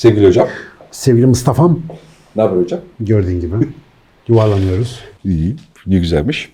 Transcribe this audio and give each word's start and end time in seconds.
Sevgili 0.00 0.26
hocam. 0.26 0.48
Sevgili 0.90 1.26
Mustafa'm 1.26 1.82
Ne 2.36 2.42
haber 2.42 2.56
hocam? 2.56 2.80
gördüğün 3.00 3.40
gibi 3.40 3.54
yuvarlanıyoruz. 4.28 5.00
İyi. 5.24 5.56
Ne 5.86 5.98
güzelmiş. 5.98 6.52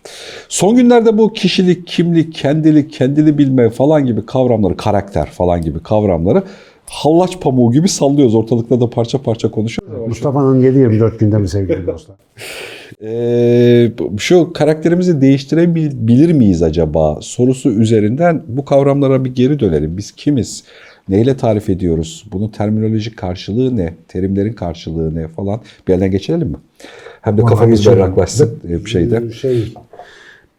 Son 0.49 0.77
günlerde 0.77 1.19
bu 1.19 1.33
kişilik, 1.33 1.87
kimlik, 1.87 2.35
kendilik, 2.35 2.93
kendini 2.93 3.39
bilme 3.39 3.71
falan 3.71 4.07
gibi 4.07 4.27
kavramları, 4.27 4.77
karakter 4.77 5.27
falan 5.31 5.63
gibi 5.63 5.83
kavramları 5.83 6.43
hallaç 6.87 7.41
pamuğu 7.41 7.73
gibi 7.73 7.89
sallıyoruz. 7.89 8.35
Ortalıkta 8.35 8.81
da 8.81 8.91
parça 8.91 9.23
parça 9.23 9.51
konuşuyoruz. 9.51 10.09
Mustafa'nın 10.09 10.63
7-24 10.63 11.19
gündemi 11.19 11.49
sevgili 11.49 11.87
dostlar. 11.87 12.17
Ee, 13.03 13.93
şu 14.19 14.53
karakterimizi 14.53 15.21
değiştirebilir 15.21 16.33
miyiz 16.33 16.63
acaba 16.63 17.19
sorusu 17.21 17.71
üzerinden 17.71 18.43
bu 18.49 18.65
kavramlara 18.65 19.25
bir 19.25 19.35
geri 19.35 19.61
dönelim. 19.61 19.97
Biz 19.97 20.13
kimiz? 20.13 20.65
Neyle 21.09 21.37
tarif 21.37 21.71
ediyoruz? 21.71 22.27
Bunun 22.33 22.49
terminolojik 22.49 23.17
karşılığı 23.17 23.77
ne? 23.77 23.95
Terimlerin 24.09 24.53
karşılığı 24.53 25.15
ne 25.15 25.29
falan? 25.29 25.61
Bir 25.89 25.93
yerden 25.93 26.11
geçirelim 26.11 26.49
mi? 26.49 26.57
Hem 27.21 27.39
de 27.39 27.43
Vallahi 27.43 27.51
kafamız 27.55 27.79
geçelim. 27.79 27.99
berraklaşsın 27.99 28.61
e, 28.69 28.85
bir 28.85 28.91
şeyde. 28.91 29.31
Şey, 29.31 29.75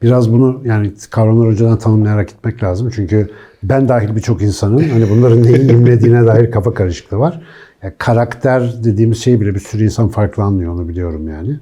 biraz 0.02 0.32
bunu 0.32 0.62
yani 0.66 0.92
kavramları 1.10 1.50
önceden 1.50 1.78
tanımlayarak 1.78 2.28
gitmek 2.28 2.64
lazım. 2.64 2.92
Çünkü 2.96 3.30
ben 3.64 3.90
dahil 3.90 4.16
birçok 4.16 4.42
insanın 4.42 4.90
hani 4.90 5.10
bunların 5.10 5.44
neyi 5.44 5.72
imlediğine 5.72 6.26
dair 6.26 6.52
kafa 6.52 6.74
karışıklığı 6.74 7.18
var. 7.18 7.42
Ya 7.84 7.94
karakter 7.98 8.84
dediğimiz 8.84 9.24
şey 9.24 9.42
bile 9.42 9.56
bir 9.56 9.60
sürü 9.60 9.84
insan 9.84 10.08
farklı 10.08 10.44
anlıyor 10.44 10.74
onu 10.74 10.90
biliyorum 10.90 11.28
yani. 11.28 11.60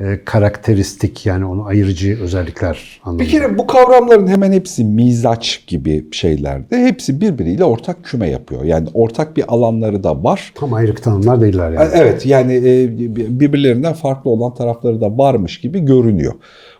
E, 0.00 0.24
karakteristik 0.24 1.26
yani 1.26 1.44
onu 1.44 1.64
ayırıcı 1.64 2.22
özellikler 2.22 3.00
anlamında. 3.04 3.24
Bir 3.24 3.30
kere 3.30 3.58
bu 3.58 3.66
kavramların 3.66 4.26
hemen 4.26 4.52
hepsi 4.52 4.84
mizaç 4.84 5.66
gibi 5.66 6.04
şeylerde. 6.12 6.78
Hepsi 6.78 7.20
birbiriyle 7.20 7.64
ortak 7.64 8.04
küme 8.04 8.30
yapıyor. 8.30 8.64
Yani 8.64 8.88
ortak 8.94 9.36
bir 9.36 9.44
alanları 9.48 10.04
da 10.04 10.24
var. 10.24 10.52
Tam 10.54 10.74
ayrık 10.74 11.02
tanımlar 11.02 11.40
değiller 11.40 11.70
yani. 11.70 11.88
Evet 11.94 12.26
yani 12.26 12.54
e, 12.54 12.98
birbirlerinden 13.40 13.92
farklı 13.92 14.30
olan 14.30 14.54
tarafları 14.54 15.00
da 15.00 15.18
varmış 15.18 15.60
gibi 15.60 15.80
görünüyor. 15.80 16.32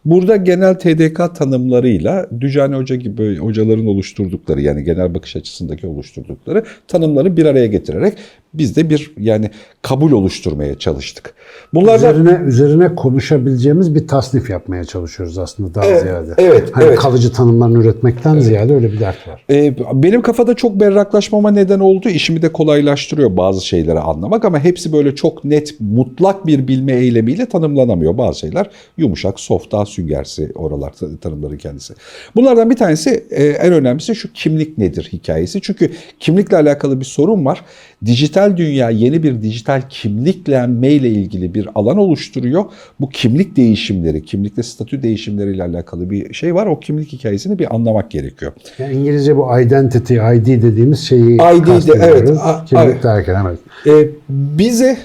Burada 0.04 0.36
genel 0.36 0.74
TDK 0.74 1.34
tanımlarıyla 1.34 2.26
Dücani 2.40 2.76
Hoca 2.76 2.96
gibi 2.96 3.36
hocaların 3.36 3.86
oluşturdukları 3.86 4.60
yani 4.60 4.84
genel 4.84 5.14
bakış 5.14 5.36
açısındaki 5.36 5.86
oluşturdukları 5.86 6.64
tanımları 6.88 7.36
bir 7.36 7.46
araya 7.46 7.66
getirerek 7.66 8.14
biz 8.54 8.76
de 8.76 8.90
bir 8.90 9.12
yani 9.18 9.50
kabul 9.82 10.12
oluşturmaya 10.12 10.78
çalıştık. 10.78 11.34
Bunlardan 11.74 12.14
Üzerine 12.14 12.48
üzerine 12.48 12.94
konuşabileceğimiz 13.10 13.94
bir 13.94 14.08
tasnif 14.08 14.50
yapmaya 14.50 14.84
çalışıyoruz 14.84 15.38
aslında 15.38 15.74
daha 15.74 15.86
Evet, 15.86 16.02
ziyade. 16.02 16.34
evet, 16.38 16.68
hani 16.72 16.84
evet. 16.84 16.98
kalıcı 16.98 17.32
tanımlarını 17.32 17.78
üretmekten 17.78 18.38
ziyade 18.38 18.74
öyle 18.74 18.92
bir 18.92 19.00
dert 19.00 19.28
var. 19.28 19.44
Ee, 19.50 19.74
benim 19.92 20.22
kafada 20.22 20.54
çok 20.54 20.80
berraklaşmama 20.80 21.50
neden 21.50 21.80
oldu. 21.80 22.08
İşimi 22.08 22.42
de 22.42 22.52
kolaylaştırıyor 22.52 23.36
bazı 23.36 23.66
şeyleri 23.66 23.98
anlamak 24.00 24.44
ama 24.44 24.58
hepsi 24.58 24.92
böyle 24.92 25.14
çok 25.14 25.44
net, 25.44 25.74
mutlak 25.80 26.46
bir 26.46 26.68
bilme 26.68 26.92
eylemiyle 26.92 27.46
tanımlanamıyor. 27.46 28.18
Bazı 28.18 28.38
şeyler 28.38 28.70
yumuşak, 28.96 29.40
soft, 29.40 29.72
daha 29.72 29.86
süngersi 29.86 30.52
oralar 30.54 30.92
ta- 30.92 31.16
tanımların 31.16 31.56
kendisi. 31.56 31.94
Bunlardan 32.36 32.70
bir 32.70 32.76
tanesi 32.76 33.24
e, 33.30 33.44
en 33.44 33.72
önemlisi 33.72 34.14
şu 34.14 34.32
kimlik 34.32 34.78
nedir 34.78 35.08
hikayesi. 35.12 35.60
Çünkü 35.60 35.90
kimlikle 36.20 36.56
alakalı 36.56 37.00
bir 37.00 37.04
sorun 37.04 37.44
var. 37.44 37.64
Dijital 38.04 38.56
dünya 38.56 38.90
yeni 38.90 39.22
bir 39.22 39.42
dijital 39.42 39.82
kimliklenme 39.88 40.88
ile 40.92 41.08
ilgili 41.10 41.54
bir 41.54 41.68
alan 41.74 41.98
oluşturuyor. 41.98 42.64
Bu 43.00 43.08
kimlik 43.08 43.56
değişimleri, 43.56 44.24
kimlikte 44.24 44.62
statü 44.62 45.02
değişimleriyle 45.02 45.62
alakalı 45.62 46.10
bir 46.10 46.34
şey 46.34 46.54
var. 46.54 46.66
O 46.66 46.80
kimlik 46.80 47.12
hikayesini 47.12 47.58
bir 47.58 47.74
anlamak 47.74 48.10
gerekiyor. 48.10 48.52
Yani 48.78 48.94
İngilizce 48.94 49.36
bu 49.36 49.60
identity, 49.60 50.14
ID 50.14 50.46
dediğimiz 50.46 51.00
şeyi 51.00 51.34
ID 51.34 51.66
de, 51.66 51.92
evet, 52.00 52.30
a- 52.42 52.64
Kimlik 52.64 52.84
evet. 52.86 53.02
derken 53.02 53.44
evet. 53.46 53.58
E, 53.86 54.10
bize 54.28 54.98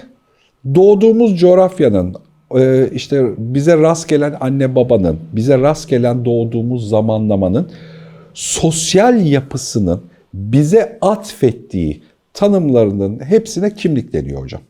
doğduğumuz 0.75 1.39
coğrafyanın, 1.39 2.15
e, 2.57 2.89
işte 2.93 3.25
bize 3.37 3.77
rast 3.77 4.07
gelen 4.07 4.33
anne 4.41 4.75
babanın, 4.75 5.17
bize 5.33 5.57
rast 5.57 5.89
gelen 5.89 6.25
doğduğumuz 6.25 6.89
zamanlamanın 6.89 7.67
sosyal 8.33 9.25
yapısının 9.25 10.01
bize 10.33 10.97
atfettiği 11.01 12.01
tanımlarının 12.33 13.19
hepsine 13.25 13.73
kimlik 13.73 14.13
deniyor 14.13 14.41
hocam. 14.41 14.61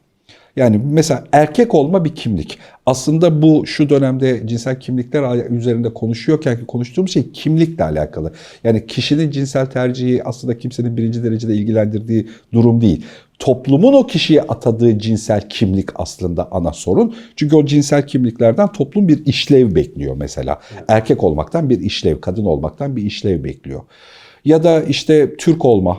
Yani 0.56 0.82
mesela 0.86 1.24
erkek 1.32 1.76
olma 1.76 2.06
bir 2.06 2.16
kimlik. 2.16 2.60
Aslında 2.86 3.42
bu 3.42 3.68
şu 3.68 3.90
dönemde 3.90 4.48
cinsel 4.48 4.80
kimlikler 4.80 5.50
üzerinde 5.50 5.94
konuşuyorken 5.94 6.60
ki 6.60 6.66
konuştuğumuz 6.66 7.14
şey 7.14 7.32
kimlikle 7.32 7.84
alakalı. 7.84 8.34
Yani 8.64 8.88
kişinin 8.88 9.32
cinsel 9.32 9.66
tercihi 9.66 10.24
aslında 10.24 10.58
kimsenin 10.58 10.98
birinci 10.98 11.24
derecede 11.24 11.56
ilgilendirdiği 11.56 12.28
durum 12.54 12.82
değil. 12.82 13.06
Toplumun 13.40 13.94
o 13.94 14.08
kişiye 14.08 14.42
atadığı 14.42 15.00
cinsel 15.00 15.50
kimlik 15.50 15.90
aslında 15.96 16.52
ana 16.52 16.74
sorun. 16.74 17.16
Çünkü 17.36 17.56
o 17.56 17.66
cinsel 17.66 18.08
kimliklerden 18.08 18.72
toplum 18.72 19.08
bir 19.08 19.26
işlev 19.26 19.76
bekliyor 19.76 20.16
mesela. 20.18 20.60
Erkek 20.88 21.24
olmaktan 21.24 21.70
bir 21.70 21.80
işlev, 21.80 22.22
kadın 22.22 22.46
olmaktan 22.46 22.96
bir 22.96 23.04
işlev 23.04 23.44
bekliyor. 23.44 23.82
Ya 24.46 24.64
da 24.64 24.84
işte 24.84 25.36
Türk 25.38 25.66
olma, 25.66 25.98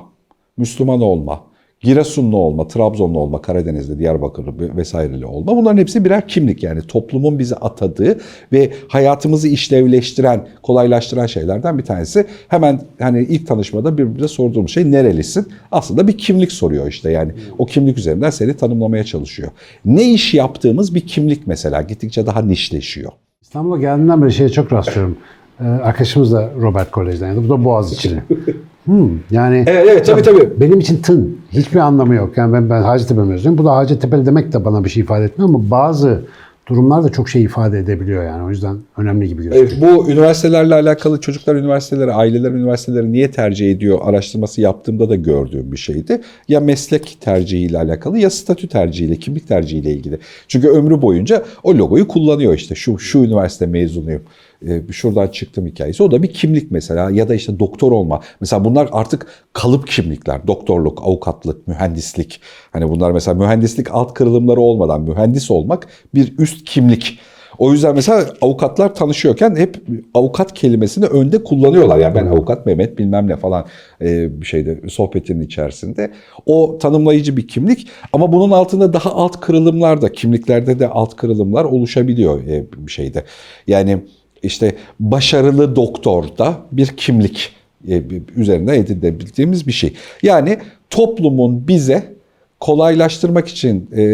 Müslüman 0.57 1.01
olma, 1.01 1.52
Giresunlu 1.83 2.37
olma, 2.37 2.69
Trabzonlu 2.69 3.19
olma, 3.19 3.43
Karadenizli, 3.43 3.99
Diyarbakırlı 3.99 4.77
vesaireli 4.77 5.27
olma. 5.27 5.57
Bunların 5.57 5.79
hepsi 5.79 6.05
birer 6.05 6.29
kimlik 6.29 6.63
yani 6.63 6.83
toplumun 6.83 7.39
bize 7.39 7.55
atadığı 7.55 8.21
ve 8.53 8.73
hayatımızı 8.89 9.49
işlevleştiren, 9.49 10.49
kolaylaştıran 10.63 11.27
şeylerden 11.27 11.79
bir 11.79 11.85
tanesi. 11.85 12.27
Hemen 12.49 12.81
hani 12.99 13.23
ilk 13.23 13.47
tanışmada 13.47 13.99
birbirimize 13.99 14.29
sorduğumuz 14.29 14.71
şey 14.71 14.91
nerelisin? 14.91 15.49
Aslında 15.73 16.09
bir 16.09 16.19
kimlik 16.19 16.53
soruyor 16.53 16.87
işte 16.87 17.11
yani. 17.11 17.33
O 17.59 17.67
kimlik 17.67 17.99
üzerinden 17.99 18.31
seni 18.31 18.57
tanımlamaya 18.57 19.05
çalışıyor. 19.05 19.51
Ne 19.85 20.13
iş 20.13 20.35
yaptığımız 20.35 20.95
bir 20.95 21.01
kimlik 21.01 21.47
mesela 21.47 21.83
gittikçe 21.83 22.27
daha 22.27 22.43
nişleşiyor. 22.43 23.13
İstanbul'a 23.43 23.79
geldiğimden 23.79 24.23
beri 24.23 24.33
şeye 24.33 24.49
çok 24.49 24.73
rastlıyorum. 24.73 25.17
Ee, 25.61 25.65
arkadaşımız 25.65 26.33
da 26.33 26.51
Robert 26.61 26.91
Kolej'den. 26.91 27.29
Yani 27.29 27.45
bu 27.45 27.49
da 27.49 27.65
Boğaziçi'li. 27.65 28.23
hmm, 28.85 29.11
yani 29.31 29.65
Evet, 29.67 29.89
evet, 29.91 30.07
tabii, 30.07 30.23
tabii. 30.23 30.61
benim 30.61 30.81
için 30.81 31.03
tın. 31.03 31.39
Hiçbir 31.53 31.79
anlamı 31.79 32.15
yok. 32.15 32.37
Yani 32.37 32.53
ben, 32.53 32.71
ben 32.71 32.83
Hacettepe 32.83 33.23
mezunuyum. 33.23 33.59
Bu 33.59 33.65
da 33.65 33.77
Hacettepe'li 33.77 34.27
demek 34.27 34.53
de 34.53 34.65
bana 34.65 34.85
bir 34.85 34.91
şey 34.91 35.03
ifade 35.03 35.25
etmiyor 35.25 35.49
ama 35.49 35.71
bazı 35.71 36.23
durumlar 36.69 37.05
da 37.05 37.09
çok 37.09 37.29
şey 37.29 37.43
ifade 37.43 37.79
edebiliyor 37.79 38.25
yani. 38.25 38.45
O 38.45 38.51
yüzden 38.51 38.77
önemli 38.97 39.29
gibi 39.29 39.43
gözüküyor. 39.43 39.67
Evet, 39.67 39.81
bu 39.81 40.11
üniversitelerle 40.11 40.75
alakalı 40.75 41.21
çocuklar 41.21 41.55
üniversiteleri, 41.55 42.13
aileler 42.13 42.51
üniversiteleri 42.51 43.13
niye 43.13 43.31
tercih 43.31 43.71
ediyor 43.71 43.99
araştırması 44.03 44.61
yaptığımda 44.61 45.09
da 45.09 45.15
gördüğüm 45.15 45.73
bir 45.73 45.77
şeydi. 45.77 46.21
Ya 46.49 46.61
meslek 46.61 47.19
tercihiyle 47.21 47.79
alakalı 47.79 48.19
ya 48.19 48.31
statü 48.31 48.69
tercihiyle, 48.69 49.17
kimlik 49.17 49.49
tercihiyle 49.49 49.91
ilgili. 49.91 50.19
Çünkü 50.49 50.69
ömrü 50.69 51.03
boyunca 51.03 51.45
o 51.63 51.75
logoyu 51.75 52.09
kullanıyor 52.09 52.55
işte. 52.55 52.75
Şu 52.75 52.99
şu 52.99 53.19
üniversite 53.19 53.67
mezunuyum. 53.67 54.23
Ee, 54.69 54.93
şuradan 54.93 55.29
çıktım 55.29 55.67
hikayesi. 55.67 56.03
O 56.03 56.11
da 56.11 56.23
bir 56.23 56.33
kimlik 56.33 56.71
mesela 56.71 57.11
ya 57.11 57.29
da 57.29 57.35
işte 57.35 57.59
doktor 57.59 57.93
olma. 57.93 58.21
Mesela 58.41 58.65
bunlar 58.65 58.89
artık 58.93 59.27
kalıp 59.53 59.89
kimlikler. 59.89 60.47
Doktorluk, 60.47 61.03
avukatlık, 61.03 61.69
mühendislik. 61.69 62.41
Hani 62.71 62.89
bunlar 62.89 63.11
mesela 63.11 63.35
mühendislik 63.35 63.91
alt 63.91 64.15
kırılımları 64.15 64.61
olmadan 64.61 65.01
mühendis 65.01 65.51
olmak 65.51 65.87
bir 66.15 66.39
üst 66.39 66.65
kimlik. 66.65 67.19
O 67.59 67.73
yüzden 67.73 67.95
mesela 67.95 68.27
avukatlar 68.41 68.95
tanışıyorken 68.95 69.57
hep 69.57 69.77
avukat 70.15 70.55
kelimesini 70.55 71.07
önde 71.07 71.45
kullanıyorlar. 71.45 71.99
Yani 71.99 72.15
ben 72.15 72.27
avukat 72.27 72.67
Mehmet 72.67 72.99
bilmem 72.99 73.29
ne 73.29 73.37
falan 73.37 73.67
e, 74.01 74.41
bir 74.41 74.47
şeyde 74.47 74.81
sohbetinin 74.89 75.41
içerisinde. 75.41 76.11
O 76.47 76.79
tanımlayıcı 76.79 77.37
bir 77.37 77.49
kimlik 77.49 77.89
ama 78.13 78.33
bunun 78.33 78.51
altında 78.51 78.93
daha 78.93 79.13
alt 79.13 79.41
kırılımlar 79.41 80.03
da 80.03 80.13
kimliklerde 80.13 80.79
de 80.79 80.89
alt 80.89 81.17
kırılımlar 81.17 81.65
oluşabiliyor 81.65 82.45
e, 82.47 82.65
bir 82.77 82.93
şeyde. 82.93 83.25
Yani 83.67 84.03
işte 84.43 84.75
başarılı 85.01 85.77
doktor 85.77 86.25
da 86.39 86.57
bir 86.73 86.87
kimlik 86.87 87.53
e, 87.89 88.03
üzerine 88.37 88.77
edinebildiğimiz 88.77 89.67
bir 89.67 89.73
şey. 89.73 89.93
Yani 90.23 90.59
toplumun 90.91 91.69
bize 91.69 92.13
kolaylaştırmak 92.61 93.49
için 93.49 93.91
e, 93.97 94.05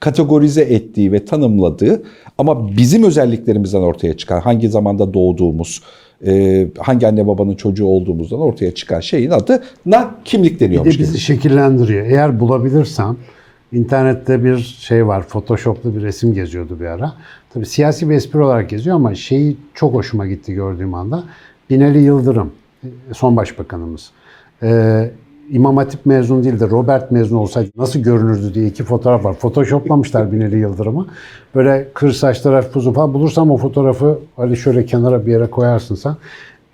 kategorize 0.00 0.62
ettiği 0.62 1.12
ve 1.12 1.24
tanımladığı 1.24 2.02
ama 2.38 2.76
bizim 2.76 3.02
özelliklerimizden 3.02 3.80
ortaya 3.80 4.16
çıkan 4.16 4.40
hangi 4.40 4.68
zamanda 4.68 5.14
doğduğumuz, 5.14 5.82
e, 6.26 6.66
hangi 6.78 7.06
anne 7.06 7.26
babanın 7.26 7.54
çocuğu 7.54 7.86
olduğumuzdan 7.86 8.40
ortaya 8.40 8.74
çıkan 8.74 9.00
şeyin 9.00 9.30
adı 9.30 9.62
na 9.86 10.14
kimlik 10.24 10.54
Bir 10.54 10.60
de 10.60 10.64
deniyormuş. 10.64 10.98
bizi 10.98 11.18
şekillendiriyor. 11.20 12.06
Eğer 12.06 12.40
bulabilirsem 12.40 13.16
internette 13.72 14.44
bir 14.44 14.58
şey 14.58 15.06
var. 15.06 15.22
Photoshop'lu 15.22 15.96
bir 15.96 16.02
resim 16.02 16.34
geziyordu 16.34 16.80
bir 16.80 16.86
ara. 16.86 17.12
Tabii 17.54 17.66
siyasi 17.66 18.10
bir 18.10 18.14
espri 18.14 18.42
olarak 18.42 18.70
geziyor 18.70 18.96
ama 18.96 19.14
şeyi 19.14 19.56
çok 19.74 19.94
hoşuma 19.94 20.26
gitti 20.26 20.54
gördüğüm 20.54 20.94
anda. 20.94 21.24
Binali 21.70 21.98
Yıldırım, 21.98 22.52
son 23.12 23.36
başbakanımız. 23.36 24.10
Ee, 24.62 25.10
İmam 25.50 25.76
Hatip 25.76 26.06
mezun 26.06 26.44
değil 26.44 26.60
de 26.60 26.70
Robert 26.70 27.10
mezun 27.10 27.36
olsaydı 27.36 27.70
nasıl 27.76 28.00
görünürdü 28.00 28.54
diye 28.54 28.66
iki 28.66 28.84
fotoğraf 28.84 29.24
var. 29.24 29.34
Photoshoplamışlar 29.34 30.32
Binali 30.32 30.58
Yıldırım'ı. 30.58 31.06
Böyle 31.54 31.88
kır 31.94 32.12
saçlar 32.12 32.54
hafif 32.54 32.76
uzun 32.76 32.92
falan. 32.92 33.14
Bulursam 33.14 33.50
o 33.50 33.56
fotoğrafı 33.56 34.18
Ali 34.38 34.56
şöyle 34.56 34.84
kenara 34.86 35.26
bir 35.26 35.32
yere 35.32 35.46
koyarsın 35.46 35.94
sen. 35.94 36.16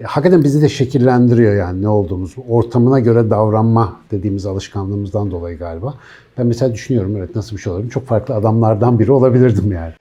e, 0.00 0.05
hakikaten 0.05 0.44
bizi 0.44 0.62
de 0.62 0.69
şekillendiriyor 0.69 1.55
yani 1.55 1.83
ne 1.83 1.89
olduğumuz. 1.89 2.35
Ortamına 2.49 3.00
göre 3.00 3.31
davranma 3.31 3.97
dediğimiz 4.11 4.47
alışkanlığımızdan 4.47 5.31
dolayı 5.31 5.59
galiba. 5.59 5.94
Ben 6.38 6.46
mesela 6.46 6.75
düşünüyorum 6.75 7.17
evet 7.17 7.37
nasıl 7.37 7.56
bir 7.56 7.62
şey 7.62 7.73
olabilir? 7.73 7.90
Çok 7.90 8.06
farklı 8.06 8.34
adamlardan 8.34 8.99
biri 8.99 9.12
olabilirdim 9.12 9.73
yani. 9.73 9.93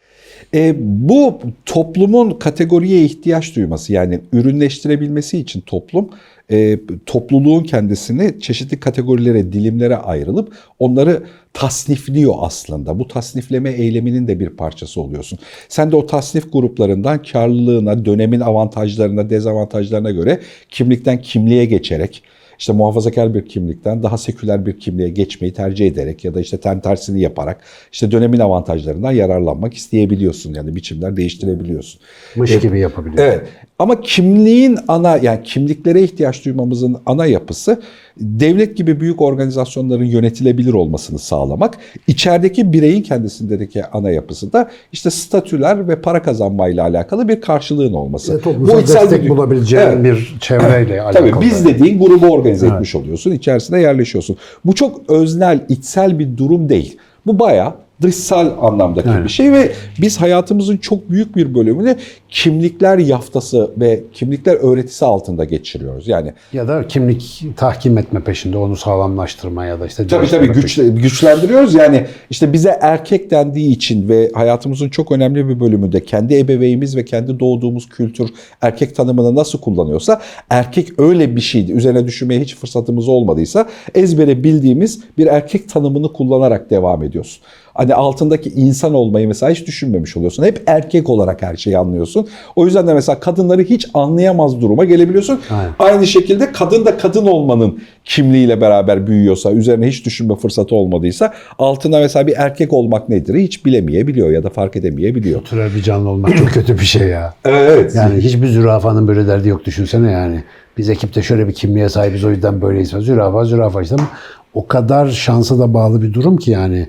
E, 0.54 0.76
bu 0.80 1.40
toplumun 1.66 2.30
kategoriye 2.32 3.04
ihtiyaç 3.04 3.56
duyması 3.56 3.94
yani 3.94 4.22
ürünleştirebilmesi 4.34 5.38
için 5.38 5.62
toplum 5.62 6.10
e, 6.52 6.80
topluluğun 7.06 7.64
kendisini 7.64 8.42
çeşitli 8.42 8.80
kategorilere, 8.80 9.54
dilimlere 9.54 9.96
ayrılıp 9.96 10.56
onları 10.80 11.24
tasnifliyor 11.54 12.34
aslında. 12.40 13.00
Bu 13.00 13.08
tasnifleme 13.08 13.72
eyleminin 13.72 14.28
de 14.28 14.40
bir 14.40 14.50
parçası 14.50 15.02
oluyorsun. 15.02 15.40
Sen 15.70 15.92
de 15.92 15.96
o 15.96 16.06
tasnif 16.06 16.54
gruplarından 16.54 17.24
karlılığına, 17.24 18.06
dönemin 18.06 18.40
avantajlarına, 18.40 19.30
dezavantajlarına 19.30 20.12
göre 20.12 20.40
kimlikten 20.70 21.22
kimliğe 21.22 21.66
geçerek 21.66 22.24
işte 22.62 22.74
muhafazakar 22.74 23.34
bir 23.34 23.46
kimlikten 23.46 24.04
daha 24.04 24.18
seküler 24.18 24.66
bir 24.66 24.80
kimliğe 24.80 25.10
geçmeyi 25.10 25.54
tercih 25.54 25.88
ederek 25.88 26.26
ya 26.26 26.34
da 26.34 26.42
işte 26.42 26.58
ten 26.58 26.80
tersini 26.80 27.22
yaparak 27.22 27.62
işte 27.92 28.12
dönemin 28.12 28.40
avantajlarından 28.40 29.12
yararlanmak 29.12 29.74
isteyebiliyorsun. 29.74 30.54
Yani 30.54 30.76
biçimler 30.76 31.18
değiştirebiliyorsun. 31.18 32.02
Mış 32.36 32.60
gibi 32.60 32.80
yapabiliyor. 32.80 33.24
Evet. 33.24 33.48
Ama 33.80 34.02
kimliğin 34.02 34.78
ana 34.88 35.18
yani 35.18 35.44
kimliklere 35.44 36.02
ihtiyaç 36.02 36.46
duymamızın 36.46 36.98
ana 37.06 37.26
yapısı 37.26 37.82
devlet 38.18 38.78
gibi 38.78 39.00
büyük 39.00 39.22
organizasyonların 39.22 40.06
yönetilebilir 40.06 40.74
olmasını 40.74 41.20
sağlamak. 41.20 41.78
İçerideki 42.08 42.74
bireyin 42.74 43.02
kendisindeki 43.02 43.86
ana 43.86 44.12
yapısı 44.12 44.54
da 44.54 44.70
işte 44.92 45.10
statüler 45.10 45.88
ve 45.88 46.02
para 46.02 46.22
kazanmayla 46.22 46.84
alakalı 46.84 47.28
bir 47.28 47.42
karşılığın 47.42 47.94
olması. 47.94 48.38
Ve 48.38 48.42
toplumsal 48.42 48.82
içsel 48.82 49.02
destek 49.02 49.24
bir- 49.24 49.30
bulabileceğin 49.30 49.84
Evet. 49.88 50.04
bir 50.04 50.38
çevreyle 50.42 51.02
alakalı. 51.02 51.32
Tabii 51.32 51.46
biz 51.46 51.66
dediğin 51.66 52.00
grubu 52.00 52.26
organize 52.28 52.68
etmiş 52.68 52.96
oluyorsun. 52.96 53.32
içerisine 53.32 53.82
yerleşiyorsun. 53.82 54.38
Bu 54.66 54.76
çok 54.76 55.10
öznel, 55.10 55.60
içsel 55.70 56.20
bir 56.20 56.38
durum 56.38 56.70
değil. 56.70 56.98
Bu 57.26 57.40
bayağı 57.40 57.74
dışsal 58.02 58.52
anlamdaki 58.62 59.10
Evet. 59.10 59.24
bir 59.24 59.30
şey 59.30 59.52
ve 59.52 59.72
biz 60.02 60.22
hayatımızın 60.22 60.78
çok 60.78 61.10
büyük 61.10 61.36
bir 61.36 61.56
bölümünü 61.56 61.96
kimlikler 62.30 62.98
yaftası 62.98 63.72
ve 63.78 64.04
kimlikler 64.14 64.54
öğretisi 64.54 65.06
altında 65.06 65.46
geçiriyoruz. 65.46 66.08
Yani 66.08 66.34
Ya 66.54 66.68
da 66.68 66.88
kimlik 66.88 67.44
tahkim 67.58 67.98
etme 67.98 68.20
peşinde, 68.20 68.58
onu 68.58 68.76
sağlamlaştırma 68.76 69.66
ya 69.66 69.80
da 69.80 69.86
işte... 69.88 70.08
Tabii 70.08 70.28
tabii 70.28 70.48
güç, 70.48 70.76
güçlendiriyoruz. 70.76 71.74
Yani 71.74 72.06
işte 72.30 72.54
bize 72.54 72.78
erkek 72.82 73.32
dendiği 73.32 73.72
için 73.76 74.10
ve 74.10 74.32
hayatımızın 74.34 74.90
çok 74.90 75.12
önemli 75.12 75.48
bir 75.50 75.60
bölümünde 75.60 76.04
kendi 76.04 76.38
ebeveynimiz 76.38 76.96
ve 76.98 77.06
kendi 77.06 77.40
doğduğumuz 77.40 77.90
kültür 77.90 78.30
erkek 78.62 78.96
tanımını 78.96 79.36
nasıl 79.36 79.60
kullanıyorsa 79.60 80.22
erkek 80.50 81.00
öyle 81.00 81.36
bir 81.36 81.42
şeydi. 81.42 81.72
Üzerine 81.72 82.08
düşünmeye 82.08 82.42
hiç 82.42 82.56
fırsatımız 82.56 83.08
olmadıysa 83.08 83.70
ezbere 83.96 84.44
bildiğimiz 84.44 85.00
bir 85.18 85.28
erkek 85.28 85.70
tanımını 85.70 86.14
kullanarak 86.14 86.70
devam 86.70 87.04
ediyorsun. 87.04 87.44
Hani 87.74 87.94
altındaki 87.96 88.50
insan 88.50 88.94
olmayı 88.94 89.28
mesela 89.28 89.52
hiç 89.52 89.68
düşünmemiş 89.68 90.18
oluyorsun. 90.18 90.44
Hep 90.44 90.64
erkek 90.68 91.10
olarak 91.10 91.42
her 91.42 91.56
şeyi 91.56 91.78
anlıyorsun. 91.78 92.28
O 92.56 92.66
yüzden 92.66 92.88
de 92.88 92.94
mesela 92.94 93.20
kadınları 93.20 93.62
hiç 93.62 93.88
anlayamaz 93.94 94.62
duruma 94.62 94.86
gelebiliyorsun. 94.86 95.40
Aynen. 95.52 95.72
Aynı 95.80 96.08
şekilde 96.08 96.52
kadın 96.52 96.86
da 96.86 96.98
kadın 96.98 97.28
olmanın 97.28 97.80
kimliğiyle 98.06 98.62
beraber 98.62 99.08
büyüyorsa, 99.08 99.52
üzerine 99.52 99.88
hiç 99.88 100.06
düşünme 100.06 100.36
fırsatı 100.36 100.76
olmadıysa 100.76 101.34
altına 101.60 102.00
mesela 102.00 102.28
bir 102.28 102.34
erkek 102.38 102.74
olmak 102.74 103.10
nedir 103.10 103.36
hiç 103.36 103.66
bilemeyebiliyor 103.66 104.32
ya 104.32 104.44
da 104.44 104.50
fark 104.50 104.76
edemeyebiliyor. 104.76 105.42
Türel 105.42 105.76
bir 105.76 105.82
canlı 105.82 106.10
olmak 106.10 106.38
çok 106.38 106.50
kötü 106.50 106.74
bir 106.80 106.86
şey 106.86 107.08
ya. 107.08 107.34
Evet. 107.46 107.96
Yani 107.96 108.22
hiçbir 108.22 108.48
zürafanın 108.48 109.08
böyle 109.08 109.28
derdi 109.28 109.50
yok 109.50 109.66
düşünsene 109.66 110.12
yani. 110.12 110.44
Biz 110.78 110.90
ekipte 110.90 111.22
şöyle 111.22 111.48
bir 111.48 111.54
kimliğe 111.54 111.90
sahibiz 111.90 112.24
o 112.24 112.30
yüzden 112.30 112.62
böyleyiz. 112.62 112.90
Zürafa 112.90 113.46
zürafa 113.46 113.82
işte 113.82 113.96
ama 113.96 114.08
o 114.54 114.68
kadar 114.68 115.08
şansa 115.08 115.60
da 115.60 115.74
bağlı 115.74 116.02
bir 116.02 116.14
durum 116.14 116.38
ki 116.38 116.52
yani. 116.52 116.88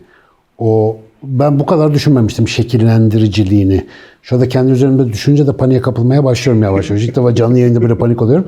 O 0.63 0.97
ben 1.23 1.61
bu 1.61 1.67
kadar 1.67 1.95
düşünmemiştim 1.95 2.49
şekillendiriciliğini. 2.49 3.87
Şu 4.23 4.37
anda 4.37 4.49
kendi 4.49 4.73
üzerimde 4.73 5.13
düşünce 5.13 5.47
de 5.47 5.57
paniğe 5.57 5.81
kapılmaya 5.81 6.25
başlıyorum 6.25 6.63
yavaş 6.63 6.91
yavaş. 6.91 7.05
İlk 7.05 7.17
defa 7.17 7.35
canlı 7.35 7.59
yayında 7.59 7.83
böyle 7.83 7.99
panik 7.99 8.23
oluyorum. 8.23 8.47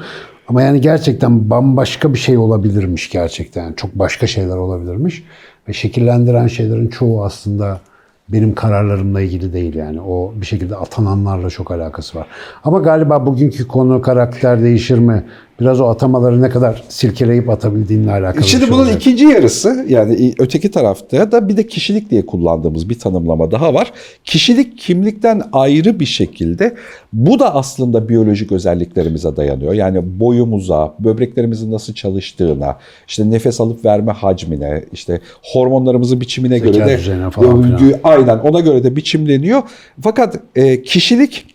Ama 0.49 0.63
yani 0.63 0.81
gerçekten 0.81 1.51
bambaşka 1.51 2.15
bir 2.15 2.19
şey 2.19 2.39
olabilirmiş 2.39 3.11
gerçekten. 3.11 3.73
Çok 3.73 3.95
başka 3.95 4.27
şeyler 4.27 4.57
olabilirmiş. 4.57 5.25
Ve 5.69 5.73
şekillendiren 5.73 6.47
şeylerin 6.47 6.89
çoğu 6.89 7.25
aslında 7.25 7.81
benim 8.29 8.55
kararlarımla 8.55 9.21
ilgili 9.21 9.53
değil 9.53 9.75
yani. 9.75 10.01
O 10.01 10.33
bir 10.41 10.47
şekilde 10.47 10.77
atananlarla 10.77 11.51
çok 11.51 11.71
alakası 11.71 12.19
var. 12.19 12.27
Ama 12.65 12.79
galiba 12.79 13.27
bugünkü 13.27 13.69
konu 13.69 14.03
karakter 14.03 14.63
değişir 14.63 14.99
mi? 14.99 15.25
Biraz 15.61 15.81
o 15.81 15.87
atamaları 15.87 16.43
ne 16.43 16.51
kadar 16.51 16.85
silkeleyip 16.89 17.49
atabildiğinle 17.51 18.11
alakalı. 18.11 18.45
Şimdi 18.45 18.65
şey 18.65 18.73
bunun 18.73 18.83
olacak. 18.83 19.01
ikinci 19.01 19.25
yarısı 19.25 19.87
yani 19.89 20.35
öteki 20.39 20.71
tarafta 20.71 21.33
da 21.33 21.49
bir 21.49 21.57
de 21.57 21.67
kişilik 21.67 22.11
diye 22.11 22.27
kullandığımız 22.27 22.89
bir 22.89 22.99
tanımlama 22.99 23.51
daha 23.51 23.75
var. 23.75 23.93
Kişilik 24.25 24.79
kimlikten 24.79 25.43
ayrı 25.53 26.01
bir 26.01 26.07
şekilde 26.07 26.75
bu 27.13 27.39
da 27.39 27.55
aslında 27.55 28.09
biyolojik 28.09 28.53
özelliklerimize 28.53 29.37
dayanıyor. 29.37 29.73
Yani 29.73 30.21
boyumuza, 30.21 30.95
böbreklerimizin 30.99 31.73
nasıl 31.73 31.95
çalıştığına, 31.95 32.77
işte 33.09 33.31
nefes 33.31 33.61
alıp 33.61 33.85
verme 33.85 34.13
hacmine, 34.13 34.85
işte 34.93 35.21
hormonlarımızın 35.43 36.21
biçimine 36.21 36.59
Zeka 36.59 36.71
göre 36.71 36.87
de 36.87 37.31
falan 37.31 37.79
aynen 38.05 38.39
ona 38.39 38.61
göre 38.61 38.85
de 38.85 38.97
biçimleniyor. 38.97 39.63
Fakat 40.01 40.39
e, 40.57 40.83
kişilik 40.83 41.47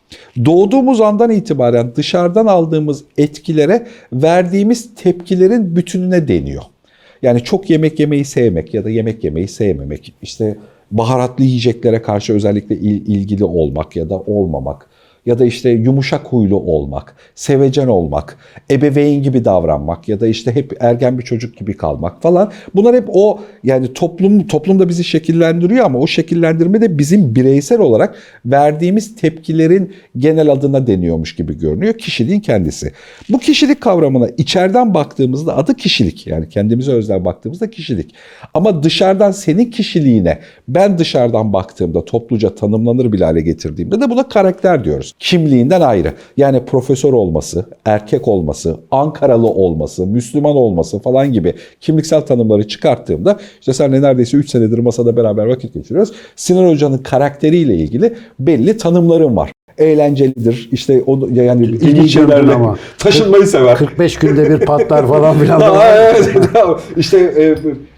doğduğumuz 0.45 1.01
andan 1.01 1.31
itibaren 1.31 1.95
dışarıdan 1.95 2.45
aldığımız 2.45 3.03
etkilere 3.17 3.87
verdiğimiz 4.13 4.95
tepkilerin 4.95 5.75
bütününe 5.75 6.27
deniyor. 6.27 6.63
Yani 7.21 7.43
çok 7.43 7.69
yemek 7.69 7.99
yemeyi 7.99 8.25
sevmek 8.25 8.73
ya 8.73 8.83
da 8.85 8.89
yemek 8.89 9.23
yemeyi 9.23 9.47
sevmemek, 9.47 10.13
işte 10.21 10.57
baharatlı 10.91 11.43
yiyeceklere 11.43 12.01
karşı 12.01 12.33
özellikle 12.33 12.75
il- 12.75 13.07
ilgili 13.07 13.43
olmak 13.43 13.95
ya 13.95 14.09
da 14.09 14.19
olmamak 14.19 14.88
ya 15.25 15.39
da 15.39 15.45
işte 15.45 15.69
yumuşak 15.69 16.25
huylu 16.25 16.55
olmak, 16.55 17.15
sevecen 17.35 17.87
olmak, 17.87 18.37
ebeveyn 18.71 19.23
gibi 19.23 19.45
davranmak 19.45 20.07
ya 20.09 20.19
da 20.19 20.27
işte 20.27 20.55
hep 20.55 20.77
ergen 20.79 21.17
bir 21.17 21.23
çocuk 21.23 21.57
gibi 21.57 21.77
kalmak 21.77 22.21
falan. 22.21 22.51
Bunlar 22.75 22.95
hep 22.95 23.05
o 23.07 23.39
yani 23.63 23.93
toplum 23.93 24.47
toplumda 24.47 24.89
bizi 24.89 25.03
şekillendiriyor 25.03 25.85
ama 25.85 25.99
o 25.99 26.07
şekillendirme 26.07 26.81
de 26.81 26.97
bizim 26.97 27.35
bireysel 27.35 27.79
olarak 27.79 28.15
verdiğimiz 28.45 29.15
tepkilerin 29.15 29.93
genel 30.17 30.51
adına 30.51 30.87
deniyormuş 30.87 31.35
gibi 31.35 31.57
görünüyor. 31.57 31.93
Kişiliğin 31.93 32.39
kendisi. 32.39 32.91
Bu 33.29 33.39
kişilik 33.39 33.81
kavramına 33.81 34.27
içeriden 34.37 34.93
baktığımızda 34.93 35.57
adı 35.57 35.75
kişilik. 35.75 36.27
Yani 36.27 36.49
kendimize 36.49 36.91
özel 36.91 37.25
baktığımızda 37.25 37.69
kişilik. 37.69 38.15
Ama 38.53 38.83
dışarıdan 38.83 39.31
senin 39.31 39.71
kişiliğine 39.71 40.39
ben 40.67 40.97
dışarıdan 40.97 41.53
baktığımda 41.53 42.05
topluca 42.05 42.55
tanımlanır 42.55 43.11
bile 43.11 43.25
hale 43.25 43.41
getirdiğimde 43.41 44.01
de 44.01 44.09
buna 44.09 44.27
karakter 44.27 44.83
diyoruz. 44.83 45.08
Kimliğinden 45.19 45.81
ayrı. 45.81 46.13
Yani 46.37 46.65
profesör 46.65 47.13
olması, 47.13 47.65
erkek 47.85 48.27
olması, 48.27 48.77
Ankaralı 48.91 49.47
olması, 49.47 50.05
Müslüman 50.07 50.55
olması 50.55 50.99
falan 50.99 51.33
gibi 51.33 51.53
kimliksel 51.81 52.21
tanımları 52.21 52.67
çıkarttığımda 52.67 53.39
işte 53.59 53.73
senle 53.73 54.01
neredeyse 54.01 54.37
3 54.37 54.49
senedir 54.49 54.79
masada 54.79 55.17
beraber 55.17 55.45
vakit 55.45 55.73
geçiriyoruz. 55.73 56.11
Sinan 56.35 56.69
Hoca'nın 56.69 56.97
karakteriyle 56.97 57.75
ilgili 57.75 58.13
belli 58.39 58.77
tanımlarım 58.77 59.37
var. 59.37 59.51
Eğlencelidir. 59.77 60.69
İşte 60.71 61.03
o 61.07 61.27
yani 61.33 61.65
ilginç 61.65 61.83
İlginç 61.83 62.13
şeylerle 62.13 62.53
ama. 62.53 62.77
taşınmayı 62.97 63.47
sever. 63.47 63.77
45 63.77 64.15
günde 64.15 64.49
bir 64.49 64.65
patlar 64.65 65.07
falan 65.07 65.37
filan. 65.39 65.61
Evet, 65.85 66.29
işte 66.97 67.17
e, 67.19 67.55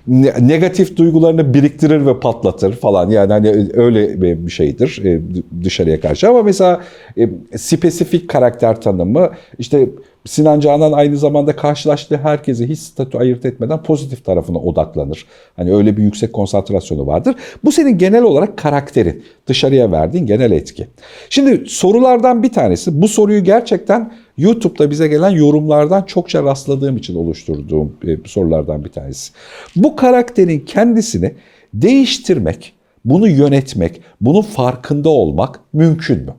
negatif 0.07 0.97
duygularını 0.97 1.53
biriktirir 1.53 2.05
ve 2.05 2.19
patlatır 2.19 2.73
falan. 2.73 3.09
Yani 3.09 3.33
hani 3.33 3.69
öyle 3.73 4.21
bir 4.21 4.51
şeydir 4.51 5.01
e, 5.05 5.21
dışarıya 5.63 6.01
karşı. 6.01 6.29
Ama 6.29 6.43
mesela 6.43 6.81
e, 7.17 7.29
spesifik 7.57 8.29
karakter 8.29 8.81
tanımı 8.81 9.29
işte 9.59 9.89
Sinan 10.25 10.59
Canan 10.59 10.91
aynı 10.91 11.17
zamanda 11.17 11.55
karşılaştığı 11.55 12.17
herkese 12.17 12.69
hiç 12.69 12.79
statü 12.79 13.17
ayırt 13.17 13.45
etmeden 13.45 13.83
pozitif 13.83 14.25
tarafına 14.25 14.57
odaklanır. 14.57 15.25
Hani 15.55 15.75
öyle 15.75 15.97
bir 15.97 16.03
yüksek 16.03 16.33
konsantrasyonu 16.33 17.07
vardır. 17.07 17.35
Bu 17.63 17.71
senin 17.71 17.97
genel 17.97 18.23
olarak 18.23 18.57
karakterin, 18.57 19.23
dışarıya 19.47 19.91
verdiğin 19.91 20.25
genel 20.25 20.51
etki. 20.51 20.87
Şimdi 21.29 21.63
sorulardan 21.67 22.43
bir 22.43 22.51
tanesi, 22.51 23.01
bu 23.01 23.07
soruyu 23.07 23.43
gerçekten 23.43 24.13
YouTube'da 24.37 24.91
bize 24.91 25.07
gelen 25.07 25.29
yorumlardan 25.29 26.03
çokça 26.03 26.43
rastladığım 26.43 26.97
için 26.97 27.15
oluşturduğum 27.15 27.95
e, 28.07 28.17
sorulardan 28.25 28.85
bir 28.85 28.89
tanesi. 28.89 29.33
Bu 29.75 29.95
karakterin 29.95 30.59
kendisini 30.59 31.33
değiştirmek, 31.73 32.73
bunu 33.05 33.27
yönetmek, 33.27 34.01
bunun 34.21 34.41
farkında 34.41 35.09
olmak 35.09 35.59
mümkün 35.73 36.17
mü? 36.17 36.33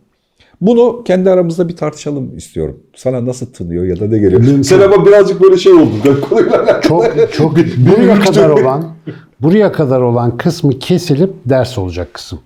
Bunu 0.62 1.02
kendi 1.04 1.30
aramızda 1.30 1.68
bir 1.68 1.76
tartışalım 1.76 2.36
istiyorum. 2.36 2.80
Sana 2.96 3.26
nasıl 3.26 3.46
tınıyor 3.46 3.84
ya 3.84 4.00
da 4.00 4.06
ne 4.06 4.18
geliyor? 4.18 4.40
Mümkün. 4.40 4.62
Sen 4.62 4.80
ama 4.80 5.06
birazcık 5.06 5.42
böyle 5.42 5.56
şey 5.56 5.72
oldu. 5.72 5.92
Ben 6.04 6.20
konuyla 6.20 6.62
alakalı. 6.62 6.80
çok 6.82 7.32
çok 7.32 7.56
buraya 7.56 8.20
kadar 8.20 8.48
olan 8.50 8.84
buraya 9.40 9.72
kadar 9.72 10.00
olan 10.00 10.36
kısmı 10.36 10.78
kesilip 10.78 11.30
ders 11.46 11.78
olacak 11.78 12.14
kısım. 12.14 12.38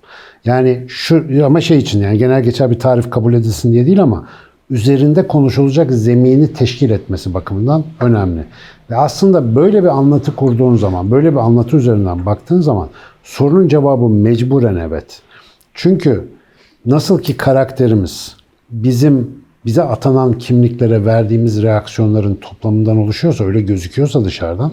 Yani 0.45 0.85
şu 0.89 1.25
ama 1.45 1.61
şey 1.61 1.79
için 1.79 2.03
yani 2.03 2.19
genel 2.19 2.43
geçer 2.43 2.71
bir 2.71 2.79
tarif 2.79 3.11
kabul 3.11 3.35
edilsin 3.35 3.73
diye 3.73 3.87
değil 3.87 4.03
ama 4.03 4.29
üzerinde 4.71 5.27
konuşulacak 5.27 5.93
zemini 5.93 6.53
teşkil 6.53 6.91
etmesi 6.91 7.35
bakımından 7.35 7.85
önemli. 8.01 8.45
Ve 8.91 8.97
aslında 8.97 9.57
böyle 9.57 9.83
bir 9.83 9.89
anlatı 9.89 10.37
kurduğun 10.37 10.77
zaman, 10.77 11.11
böyle 11.11 11.33
bir 11.33 11.39
anlatı 11.39 11.77
üzerinden 11.77 12.27
baktığın 12.27 12.61
zaman 12.61 12.89
sorunun 13.23 13.69
cevabı 13.69 14.09
mecburen 14.09 14.77
evet. 14.77 15.23
Çünkü 15.75 16.36
nasıl 16.87 17.19
ki 17.23 17.37
karakterimiz 17.37 18.37
bizim 18.71 19.31
bize 19.67 19.83
atanan 19.83 20.39
kimliklere 20.39 21.05
verdiğimiz 21.05 21.63
reaksiyonların 21.63 22.35
toplamından 22.35 22.97
oluşuyorsa, 22.97 23.45
öyle 23.45 23.61
gözüküyorsa 23.61 24.25
dışarıdan, 24.25 24.73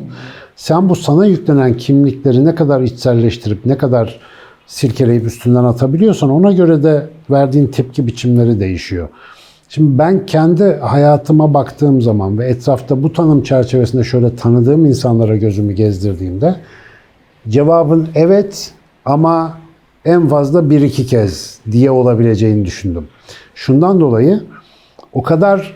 sen 0.55 0.89
bu 0.89 0.95
sana 0.95 1.25
yüklenen 1.25 1.77
kimlikleri 1.77 2.45
ne 2.45 2.55
kadar 2.55 2.81
içselleştirip, 2.81 3.65
ne 3.65 3.77
kadar 3.77 4.19
silkeleyip 4.67 5.25
üstünden 5.25 5.63
atabiliyorsan 5.63 6.29
ona 6.29 6.51
göre 6.51 6.83
de 6.83 7.09
verdiğin 7.29 7.67
tepki 7.67 8.07
biçimleri 8.07 8.59
değişiyor. 8.59 9.09
Şimdi 9.69 9.97
ben 9.97 10.25
kendi 10.25 10.63
hayatıma 10.63 11.53
baktığım 11.53 12.01
zaman 12.01 12.37
ve 12.37 12.45
etrafta 12.45 13.03
bu 13.03 13.13
tanım 13.13 13.43
çerçevesinde 13.43 14.03
şöyle 14.03 14.35
tanıdığım 14.35 14.85
insanlara 14.85 15.37
gözümü 15.37 15.73
gezdirdiğimde 15.73 16.55
cevabın 17.49 18.07
evet 18.15 18.73
ama 19.05 19.57
en 20.05 20.27
fazla 20.27 20.69
bir 20.69 20.81
iki 20.81 21.05
kez 21.05 21.59
diye 21.71 21.91
olabileceğini 21.91 22.65
düşündüm. 22.65 23.07
Şundan 23.55 23.99
dolayı 23.99 24.43
o 25.13 25.23
kadar 25.23 25.73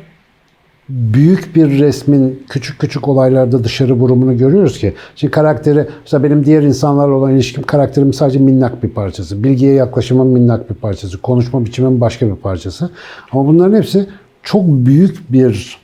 büyük 0.90 1.56
bir 1.56 1.80
resmin 1.80 2.44
küçük 2.50 2.80
küçük 2.80 3.08
olaylarda 3.08 3.64
dışarı 3.64 3.94
vurumunu 3.94 4.38
görüyoruz 4.38 4.80
ki. 4.80 4.94
Şimdi 5.16 5.32
karakteri, 5.32 5.88
mesela 6.02 6.24
benim 6.24 6.46
diğer 6.46 6.64
insanlarla 6.64 7.16
olan 7.16 7.34
ilişkim 7.34 7.64
karakterimin 7.64 8.12
sadece 8.12 8.40
minnak 8.40 8.84
bir 8.84 8.90
parçası. 8.90 9.44
Bilgiye 9.44 9.74
yaklaşımın 9.74 10.28
minnak 10.28 10.70
bir 10.70 10.76
parçası. 10.76 11.22
Konuşma 11.22 11.66
biçimimin 11.66 12.02
başka 12.02 12.28
bir 12.28 12.36
parçası. 12.36 12.90
Ama 13.32 13.48
bunların 13.48 13.78
hepsi 13.78 14.08
çok 14.44 14.64
büyük 14.68 15.32
bir 15.32 15.78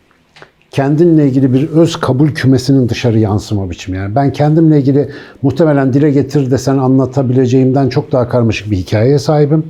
kendinle 0.74 1.28
ilgili 1.28 1.54
bir 1.54 1.70
öz 1.70 2.00
kabul 2.00 2.30
kümesinin 2.30 2.90
dışarı 2.90 3.20
yansıma 3.20 3.70
biçimi. 3.70 3.98
Yani 3.98 4.16
ben 4.16 4.34
kendimle 4.34 4.80
ilgili 4.80 5.10
muhtemelen 5.42 5.94
dile 5.94 6.12
getir 6.12 6.52
desen 6.52 6.78
anlatabileceğimden 6.78 7.90
çok 7.90 8.12
daha 8.12 8.30
karmaşık 8.30 8.72
bir 8.72 8.78
hikayeye 8.78 9.20
sahibim. 9.20 9.64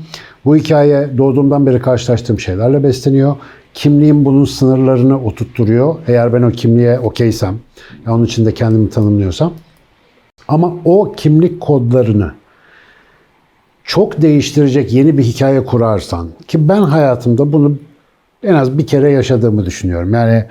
Bu 0.46 0.56
hikaye 0.56 1.18
doğduğumdan 1.18 1.66
beri 1.66 1.80
karşılaştığım 1.80 2.40
şeylerle 2.40 2.84
besleniyor. 2.84 3.36
Kimliğim 3.74 4.26
bunun 4.26 4.46
sınırlarını 4.46 5.24
oturtturuyor. 5.24 5.96
Eğer 6.08 6.34
ben 6.34 6.42
o 6.42 6.52
kimliğe 6.52 7.00
okeysem, 7.00 7.56
ya 8.06 8.16
onun 8.16 8.26
içinde 8.26 8.54
kendimi 8.54 8.90
tanımlıyorsam. 8.90 9.54
Ama 10.48 10.74
o 10.86 11.12
kimlik 11.18 11.62
kodlarını 11.62 12.32
çok 13.84 14.22
değiştirecek 14.22 14.94
yeni 14.94 15.18
bir 15.18 15.24
hikaye 15.24 15.66
kurarsan 15.66 16.30
ki 16.48 16.70
ben 16.70 16.82
hayatımda 16.82 17.54
bunu 17.54 17.78
en 18.44 18.54
az 18.54 18.78
bir 18.78 18.88
kere 18.88 19.12
yaşadığımı 19.12 19.66
düşünüyorum. 19.66 20.14
Yani 20.14 20.46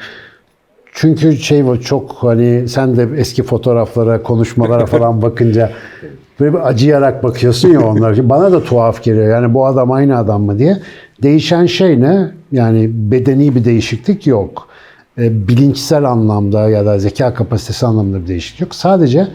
çünkü 0.93 1.37
şey 1.37 1.67
bu 1.67 1.81
çok 1.81 2.11
hani 2.21 2.69
sen 2.69 2.97
de 2.97 3.09
eski 3.17 3.43
fotoğraflara, 3.43 4.23
konuşmalara 4.23 4.87
falan 4.87 5.23
bakınca 5.23 5.73
böyle 6.41 6.53
bir 6.53 6.69
acıyarak 6.69 7.23
bakıyorsun 7.23 7.69
ya 7.69 7.81
onlar. 7.81 8.29
Bana 8.29 8.53
da 8.53 8.65
tuhaf 8.65 9.03
geliyor. 9.03 9.29
Yani 9.29 9.55
bu 9.55 9.67
adam 9.67 9.93
aynı 9.93 10.19
adam 10.19 10.43
mı 10.43 10.59
diye. 10.59 10.79
Değişen 11.23 11.67
şey 11.67 12.01
ne? 12.01 12.31
Yani 12.53 12.91
bedeni 12.93 13.55
bir 13.55 13.65
değişiklik 13.65 14.27
yok. 14.27 14.69
E, 15.19 15.49
bilinçsel 15.49 16.05
anlamda 16.05 16.71
ya 16.71 16.87
da 16.87 16.99
zeka 16.99 17.35
kapasitesi 17.35 17.87
anlamında 17.87 18.23
bir 18.23 18.27
değişiklik 18.27 18.61
yok. 18.61 18.75
Sadece 18.75 19.29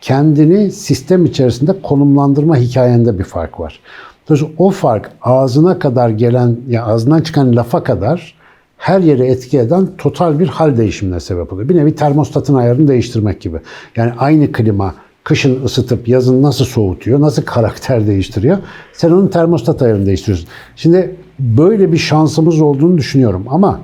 kendini 0.00 0.70
sistem 0.70 1.24
içerisinde 1.24 1.82
konumlandırma 1.82 2.56
hikayende 2.56 3.18
bir 3.18 3.24
fark 3.24 3.60
var. 3.60 3.80
Dolayısıyla 4.28 4.54
o 4.58 4.70
fark 4.70 5.10
ağzına 5.22 5.78
kadar 5.78 6.08
gelen, 6.08 6.56
ya 6.68 6.84
ağzından 6.84 7.20
çıkan 7.20 7.56
lafa 7.56 7.82
kadar 7.82 8.34
her 8.78 9.00
yere 9.00 9.26
etki 9.26 9.58
eden 9.58 9.88
total 9.98 10.38
bir 10.38 10.48
hal 10.48 10.76
değişimine 10.76 11.20
sebep 11.20 11.52
oluyor. 11.52 11.68
Bir 11.68 11.76
nevi 11.76 11.94
termostatın 11.94 12.54
ayarını 12.54 12.88
değiştirmek 12.88 13.40
gibi. 13.40 13.58
Yani 13.96 14.12
aynı 14.18 14.52
klima 14.52 14.94
kışın 15.24 15.64
ısıtıp 15.64 16.08
yazın 16.08 16.42
nasıl 16.42 16.64
soğutuyor, 16.64 17.20
nasıl 17.20 17.42
karakter 17.42 18.06
değiştiriyor. 18.06 18.58
Sen 18.92 19.10
onun 19.10 19.28
termostat 19.28 19.82
ayarını 19.82 20.06
değiştiriyorsun. 20.06 20.48
Şimdi 20.76 21.16
böyle 21.38 21.92
bir 21.92 21.98
şansımız 21.98 22.60
olduğunu 22.60 22.98
düşünüyorum 22.98 23.44
ama 23.48 23.80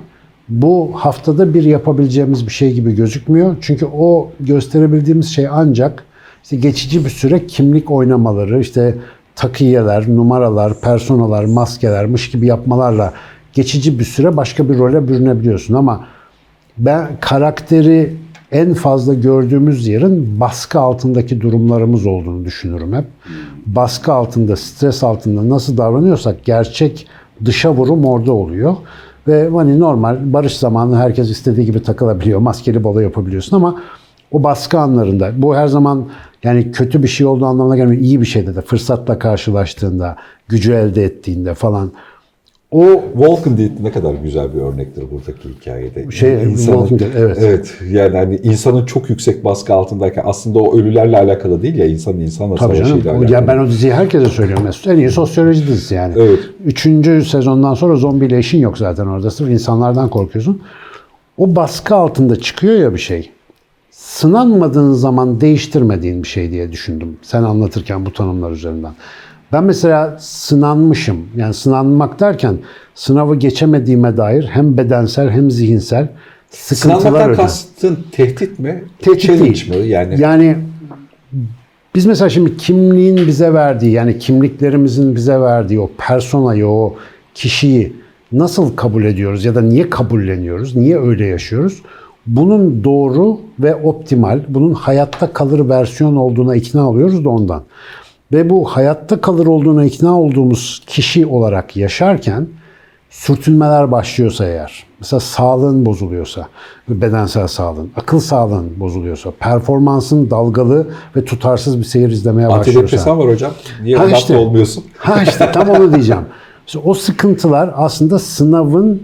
bu 0.49 0.91
haftada 0.93 1.53
bir 1.53 1.63
yapabileceğimiz 1.63 2.47
bir 2.47 2.51
şey 2.51 2.73
gibi 2.73 2.95
gözükmüyor. 2.95 3.55
Çünkü 3.61 3.85
o 3.85 4.31
gösterebildiğimiz 4.39 5.27
şey 5.27 5.47
ancak 5.51 6.03
işte 6.43 6.55
geçici 6.55 7.05
bir 7.05 7.09
süre 7.09 7.47
kimlik 7.47 7.91
oynamaları, 7.91 8.59
işte 8.59 8.95
takiyeler, 9.35 10.09
numaralar, 10.09 10.81
personalar, 10.81 11.45
maskelermiş 11.45 12.31
gibi 12.31 12.47
yapmalarla 12.47 13.13
geçici 13.53 13.99
bir 13.99 14.03
süre 14.03 14.37
başka 14.37 14.69
bir 14.69 14.77
role 14.77 15.07
bürünebiliyorsun 15.07 15.73
ama 15.73 16.05
ben 16.77 17.07
karakteri 17.19 18.13
en 18.51 18.73
fazla 18.73 19.13
gördüğümüz 19.13 19.87
yerin 19.87 20.39
baskı 20.39 20.79
altındaki 20.79 21.41
durumlarımız 21.41 22.05
olduğunu 22.05 22.45
düşünürüm 22.45 22.93
hep. 22.93 23.05
Baskı 23.65 24.13
altında, 24.13 24.55
stres 24.55 25.03
altında 25.03 25.49
nasıl 25.49 25.77
davranıyorsak 25.77 26.45
gerçek 26.45 27.07
dışa 27.45 27.73
vurum 27.73 28.05
orada 28.05 28.33
oluyor. 28.33 28.75
Ve 29.27 29.49
hani 29.49 29.79
normal 29.79 30.33
barış 30.33 30.57
zamanı 30.57 30.97
herkes 30.97 31.29
istediği 31.29 31.65
gibi 31.65 31.83
takılabiliyor. 31.83 32.39
Maskeli 32.39 32.83
balo 32.83 32.99
yapabiliyorsun 32.99 33.55
ama 33.57 33.81
o 34.31 34.43
baskı 34.43 34.79
anlarında 34.79 35.31
bu 35.37 35.55
her 35.55 35.67
zaman 35.67 36.05
yani 36.43 36.71
kötü 36.71 37.03
bir 37.03 37.07
şey 37.07 37.27
olduğu 37.27 37.45
anlamına 37.45 37.75
gelmiyor. 37.75 38.01
İyi 38.01 38.21
bir 38.21 38.25
şeyde 38.25 38.55
de 38.55 38.61
fırsatla 38.61 39.19
karşılaştığında, 39.19 40.15
gücü 40.47 40.73
elde 40.73 41.03
ettiğinde 41.03 41.53
falan 41.53 41.91
o 42.73 43.03
Walking 43.13 43.59
Dead 43.59 43.83
ne 43.83 43.91
kadar 43.91 44.13
güzel 44.13 44.53
bir 44.53 44.61
örnektir 44.61 45.03
buradaki 45.11 45.49
hikayede. 45.49 46.11
Şey, 46.11 46.55
Walking 46.55 47.01
Dead, 47.01 47.09
evet. 47.17 47.37
Evet. 47.41 47.73
Yani 47.91 48.17
hani 48.17 48.39
insanın 48.43 48.85
çok 48.85 49.09
yüksek 49.09 49.45
baskı 49.45 49.73
altındayken 49.73 50.23
aslında 50.25 50.59
o 50.59 50.77
ölülerle 50.77 51.17
alakalı 51.17 51.61
değil 51.61 51.75
ya 51.75 51.85
insanın 51.85 52.19
insanla 52.19 52.55
Tabii 52.55 52.75
savaşıyla 52.75 53.03
canım. 53.03 53.19
alakalı. 53.19 53.33
Ya 53.33 53.47
ben 53.47 53.57
o 53.57 53.67
diziyi 53.67 53.93
herkese 53.93 54.25
söylüyorum. 54.25 54.63
Mesut. 54.63 54.87
En 54.87 54.97
iyi 54.97 55.09
sosyoloji 55.09 55.67
dizisi 55.67 55.95
yani. 55.95 56.13
Evet. 56.17 56.39
Üçüncü 56.65 57.25
sezondan 57.25 57.73
sonra 57.73 57.95
zombiyle 57.95 58.39
işin 58.39 58.59
yok 58.59 58.77
zaten 58.77 59.05
orada. 59.05 59.31
Sırf 59.31 59.49
insanlardan 59.49 60.09
korkuyorsun. 60.09 60.61
O 61.37 61.55
baskı 61.55 61.95
altında 61.95 62.35
çıkıyor 62.35 62.79
ya 62.79 62.93
bir 62.93 62.99
şey. 62.99 63.29
Sınanmadığın 63.91 64.93
zaman 64.93 65.41
değiştirmediğin 65.41 66.23
bir 66.23 66.27
şey 66.27 66.51
diye 66.51 66.71
düşündüm. 66.71 67.17
Sen 67.21 67.43
anlatırken 67.43 68.05
bu 68.05 68.13
tanımlar 68.13 68.51
üzerinden. 68.51 68.93
Ben 69.53 69.63
mesela 69.63 70.17
sınanmışım. 70.19 71.17
Yani 71.37 71.53
sınanmak 71.53 72.19
derken 72.19 72.57
sınavı 72.95 73.35
geçemediğime 73.35 74.17
dair 74.17 74.43
hem 74.43 74.77
bedensel 74.77 75.29
hem 75.29 75.51
zihinsel 75.51 76.07
sıkıntılar 76.49 77.25
ödedim. 77.25 77.35
kastın 77.35 77.99
tehdit 78.11 78.59
mi? 78.59 78.83
Tehdit 78.99 79.29
değil. 79.29 79.69
mi? 79.69 79.87
Yani, 79.87 80.21
Yani 80.21 80.57
biz 81.95 82.05
mesela 82.05 82.29
şimdi 82.29 82.57
kimliğin 82.57 83.17
bize 83.27 83.53
verdiği 83.53 83.91
yani 83.91 84.19
kimliklerimizin 84.19 85.15
bize 85.15 85.39
verdiği 85.39 85.79
o 85.79 85.89
personayı, 85.97 86.67
o 86.67 86.95
kişiyi 87.33 87.93
nasıl 88.31 88.75
kabul 88.75 89.03
ediyoruz 89.03 89.45
ya 89.45 89.55
da 89.55 89.61
niye 89.61 89.89
kabulleniyoruz, 89.89 90.75
niye 90.75 90.99
öyle 90.99 91.25
yaşıyoruz? 91.25 91.81
Bunun 92.27 92.83
doğru 92.83 93.39
ve 93.59 93.75
optimal, 93.75 94.39
bunun 94.47 94.73
hayatta 94.73 95.33
kalır 95.33 95.69
versiyon 95.69 96.15
olduğuna 96.15 96.55
ikna 96.55 96.89
oluyoruz 96.89 97.25
da 97.25 97.29
ondan. 97.29 97.63
Ve 98.33 98.49
bu 98.49 98.65
hayatta 98.65 99.21
kalır 99.21 99.47
olduğuna 99.47 99.85
ikna 99.85 100.19
olduğumuz 100.19 100.83
kişi 100.87 101.25
olarak 101.25 101.77
yaşarken 101.77 102.47
sürtünmeler 103.09 103.91
başlıyorsa 103.91 104.45
eğer, 104.45 104.83
mesela 104.99 105.19
sağlığın 105.19 105.85
bozuluyorsa, 105.85 106.47
bedensel 106.89 107.47
sağlığın, 107.47 107.91
akıl 107.95 108.19
sağlığın 108.19 108.79
bozuluyorsa, 108.79 109.31
performansın 109.39 110.29
dalgalı 110.29 110.87
ve 111.15 111.25
tutarsız 111.25 111.79
bir 111.79 111.83
seyir 111.83 112.09
izlemeye 112.09 112.49
başlıyorsa. 112.49 112.79
antidepresan 112.79 113.19
var 113.19 113.27
hocam. 113.27 113.51
Niye 113.83 113.97
Ha 113.97 114.05
işte. 114.05 114.37
olmuyorsun? 114.37 114.83
Ha 114.97 115.23
işte 115.23 115.51
tam 115.51 115.69
onu 115.69 115.93
diyeceğim. 115.93 116.23
İşte 116.67 116.79
o 116.79 116.93
sıkıntılar 116.93 117.73
aslında 117.75 118.19
sınavın 118.19 119.03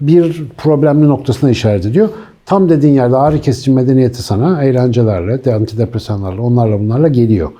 bir 0.00 0.44
problemli 0.58 1.08
noktasına 1.08 1.50
işaret 1.50 1.86
ediyor. 1.86 2.08
Tam 2.46 2.68
dediğin 2.68 2.94
yerde 2.94 3.16
ağrı 3.16 3.40
kesici 3.40 3.70
medeniyeti 3.70 4.22
sana 4.22 4.64
eğlencelerle, 4.64 5.44
de 5.44 5.54
antidepresanlarla, 5.54 6.42
onlarla 6.42 6.80
bunlarla 6.80 7.08
geliyor. 7.08 7.50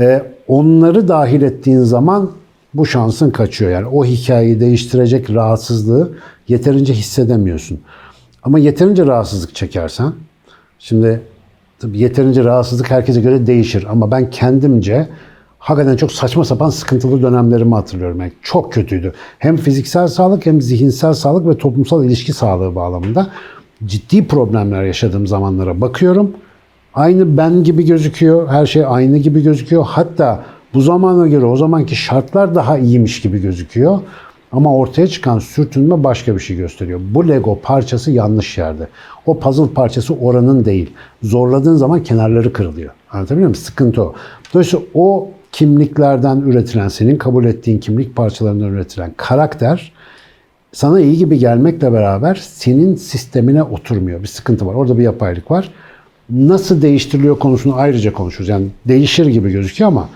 Ee, 0.00 0.22
onları 0.48 1.08
dahil 1.08 1.42
ettiğin 1.42 1.78
zaman 1.78 2.30
bu 2.74 2.86
şansın 2.86 3.30
kaçıyor. 3.30 3.70
Yani 3.70 3.86
o 3.86 4.04
hikayeyi 4.04 4.60
değiştirecek 4.60 5.30
rahatsızlığı 5.30 6.12
yeterince 6.48 6.94
hissedemiyorsun. 6.94 7.80
Ama 8.42 8.58
yeterince 8.58 9.06
rahatsızlık 9.06 9.54
çekersen, 9.54 10.12
şimdi 10.78 11.20
tabii 11.78 11.98
yeterince 11.98 12.44
rahatsızlık 12.44 12.90
herkese 12.90 13.20
göre 13.20 13.46
değişir 13.46 13.86
ama 13.90 14.10
ben 14.10 14.30
kendimce 14.30 15.08
hakikaten 15.58 15.96
çok 15.96 16.12
saçma 16.12 16.44
sapan 16.44 16.70
sıkıntılı 16.70 17.22
dönemlerimi 17.22 17.74
hatırlıyorum. 17.74 18.20
Yani 18.20 18.32
çok 18.42 18.72
kötüydü. 18.72 19.12
Hem 19.38 19.56
fiziksel 19.56 20.08
sağlık 20.08 20.46
hem 20.46 20.60
zihinsel 20.60 21.12
sağlık 21.12 21.46
ve 21.46 21.58
toplumsal 21.58 22.04
ilişki 22.04 22.32
sağlığı 22.32 22.74
bağlamında 22.74 23.30
ciddi 23.84 24.26
problemler 24.26 24.84
yaşadığım 24.84 25.26
zamanlara 25.26 25.80
bakıyorum. 25.80 26.36
Aynı 26.94 27.36
ben 27.36 27.64
gibi 27.64 27.86
gözüküyor. 27.86 28.48
Her 28.48 28.66
şey 28.66 28.84
aynı 28.86 29.18
gibi 29.18 29.42
gözüküyor. 29.42 29.84
Hatta 29.86 30.44
bu 30.74 30.80
zamana 30.80 31.26
göre 31.26 31.44
o 31.44 31.56
zamanki 31.56 31.96
şartlar 31.96 32.54
daha 32.54 32.78
iyiymiş 32.78 33.20
gibi 33.20 33.42
gözüküyor. 33.42 34.00
Ama 34.52 34.76
ortaya 34.76 35.06
çıkan 35.06 35.38
sürtünme 35.38 36.04
başka 36.04 36.34
bir 36.34 36.40
şey 36.40 36.56
gösteriyor. 36.56 37.00
Bu 37.14 37.28
Lego 37.28 37.60
parçası 37.62 38.10
yanlış 38.10 38.58
yerde. 38.58 38.88
O 39.26 39.38
puzzle 39.38 39.74
parçası 39.74 40.14
oranın 40.14 40.64
değil. 40.64 40.90
Zorladığın 41.22 41.76
zaman 41.76 42.02
kenarları 42.02 42.52
kırılıyor. 42.52 42.92
Anlatabiliyor 43.12 43.48
muyum? 43.48 43.54
Sıkıntı 43.54 44.02
o. 44.02 44.14
Dolayısıyla 44.54 44.86
o 44.94 45.28
kimliklerden 45.52 46.40
üretilen, 46.40 46.88
senin 46.88 47.16
kabul 47.16 47.44
ettiğin 47.44 47.78
kimlik 47.78 48.16
parçalarından 48.16 48.68
üretilen 48.68 49.14
karakter 49.16 49.92
sana 50.72 51.00
iyi 51.00 51.18
gibi 51.18 51.38
gelmekle 51.38 51.92
beraber 51.92 52.34
senin 52.34 52.94
sistemine 52.94 53.62
oturmuyor. 53.62 54.22
Bir 54.22 54.28
sıkıntı 54.28 54.66
var. 54.66 54.74
Orada 54.74 54.98
bir 54.98 55.02
yapaylık 55.02 55.50
var. 55.50 55.70
Nasıl 56.30 56.82
değiştiriliyor 56.82 57.38
konusunu 57.38 57.74
ayrıca 57.76 58.12
konuşuruz. 58.12 58.48
Yani 58.48 58.66
değişir 58.88 59.26
gibi 59.26 59.52
gözüküyor 59.52 59.88
ama 59.88 60.08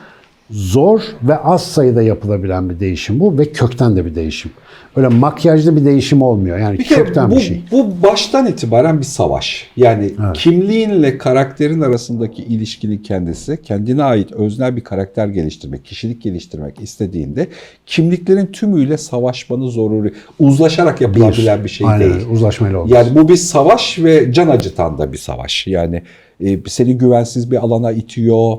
zor 0.50 1.00
ve 1.22 1.36
az 1.38 1.62
sayıda 1.62 2.02
yapılabilen 2.02 2.70
bir 2.70 2.80
değişim 2.80 3.20
bu 3.20 3.38
ve 3.38 3.52
kökten 3.52 3.96
de 3.96 4.04
bir 4.06 4.14
değişim. 4.14 4.50
Öyle 4.96 5.08
makyajlı 5.08 5.76
bir 5.76 5.84
değişim 5.84 6.22
olmuyor. 6.22 6.58
Yani 6.58 6.78
Bir 6.78 6.84
kökten 6.84 7.30
bu, 7.30 7.36
bir 7.36 7.40
şey. 7.40 7.62
bu 7.72 8.02
baştan 8.02 8.46
itibaren 8.46 8.98
bir 8.98 9.04
savaş. 9.04 9.70
Yani 9.76 10.12
kimliğinle 10.34 11.18
karakterin 11.18 11.80
arasındaki 11.80 12.42
ilişkinin 12.42 12.98
kendisi 12.98 13.62
kendine 13.62 14.02
ait 14.02 14.32
öznel 14.32 14.76
bir 14.76 14.80
karakter 14.80 15.28
geliştirmek, 15.28 15.84
kişilik 15.84 16.22
geliştirmek 16.22 16.80
istediğinde 16.80 17.48
kimliklerin 17.86 18.46
tümüyle 18.46 18.98
savaşmanı 18.98 19.68
zoruri. 19.70 20.12
Uzlaşarak 20.38 21.00
yapılabilen 21.00 21.64
bir, 21.64 21.68
şey 21.68 21.86
Aynen 21.86 22.14
değil. 22.14 22.26
uzlaşmayla 22.30 22.78
olmaz. 22.78 22.90
Yani 22.90 23.14
bu 23.14 23.28
bir 23.28 23.36
savaş 23.36 23.98
ve 23.98 24.32
can 24.32 24.48
acıtan 24.48 24.98
da 24.98 25.12
bir 25.12 25.18
savaş. 25.18 25.66
Yani 25.66 26.02
e, 26.40 26.58
seni 26.66 26.98
güvensiz 26.98 27.50
bir 27.50 27.56
alana 27.56 27.92
itiyor, 27.92 28.56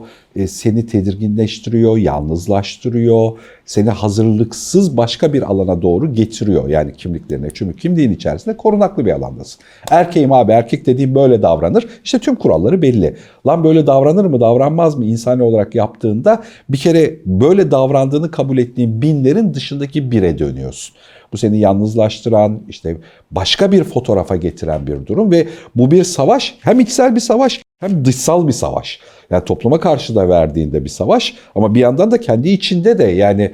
seni 0.48 0.86
tedirginleştiriyor, 0.86 1.98
yalnızlaştırıyor, 1.98 3.32
seni 3.66 3.90
hazırlıksız 3.90 4.98
başka 4.98 5.34
bir 5.34 5.42
alana 5.42 5.82
doğru 5.82 6.14
getiriyor 6.14 6.70
yani 6.70 6.94
kimliklerine. 6.94 7.48
Çünkü 7.54 7.78
kimliğin 7.78 8.12
içerisinde 8.12 8.58
korunaklı 8.58 9.06
bir 9.06 9.12
alandasın. 9.12 9.62
Erkeğim 9.92 10.34
abi 10.34 10.52
erkek 10.52 10.86
dediğim 10.86 11.16
böyle 11.16 11.42
davranır. 11.42 11.88
İşte 12.04 12.20
tüm 12.20 12.36
kuralları 12.36 12.82
belli. 12.82 13.16
Lan 13.48 13.64
böyle 13.64 13.88
davranır 13.88 14.26
mı 14.26 14.40
davranmaz 14.40 14.98
mı 14.98 15.06
insani 15.06 15.44
olarak 15.44 15.76
yaptığında 15.76 16.44
bir 16.70 16.78
kere 16.78 17.20
böyle 17.26 17.72
davrandığını 17.72 18.32
kabul 18.32 18.58
ettiğin 18.58 19.02
binlerin 19.02 19.54
dışındaki 19.54 20.12
bire 20.12 20.40
dönüyorsun. 20.40 20.96
Bu 21.34 21.38
seni 21.38 21.60
yalnızlaştıran, 21.60 22.60
işte 22.70 22.98
başka 23.32 23.72
bir 23.72 23.84
fotoğrafa 23.84 24.36
getiren 24.36 24.88
bir 24.88 25.06
durum 25.06 25.32
ve 25.32 25.48
bu 25.76 25.92
bir 25.92 26.04
savaş. 26.04 26.58
Hem 26.62 26.80
içsel 26.80 27.16
bir 27.16 27.20
savaş 27.20 27.62
hem 27.80 28.06
dışsal 28.06 28.48
bir 28.48 28.54
savaş. 28.54 29.00
Yani 29.30 29.44
topluma 29.46 29.80
karşı 29.80 30.16
da 30.16 30.30
verdiğinde 30.30 30.84
bir 30.84 30.90
savaş 30.90 31.34
ama 31.56 31.76
bir 31.76 31.80
yandan 31.80 32.12
da 32.12 32.20
kendi 32.20 32.50
içinde 32.50 32.98
de 32.98 33.04
yani 33.04 33.52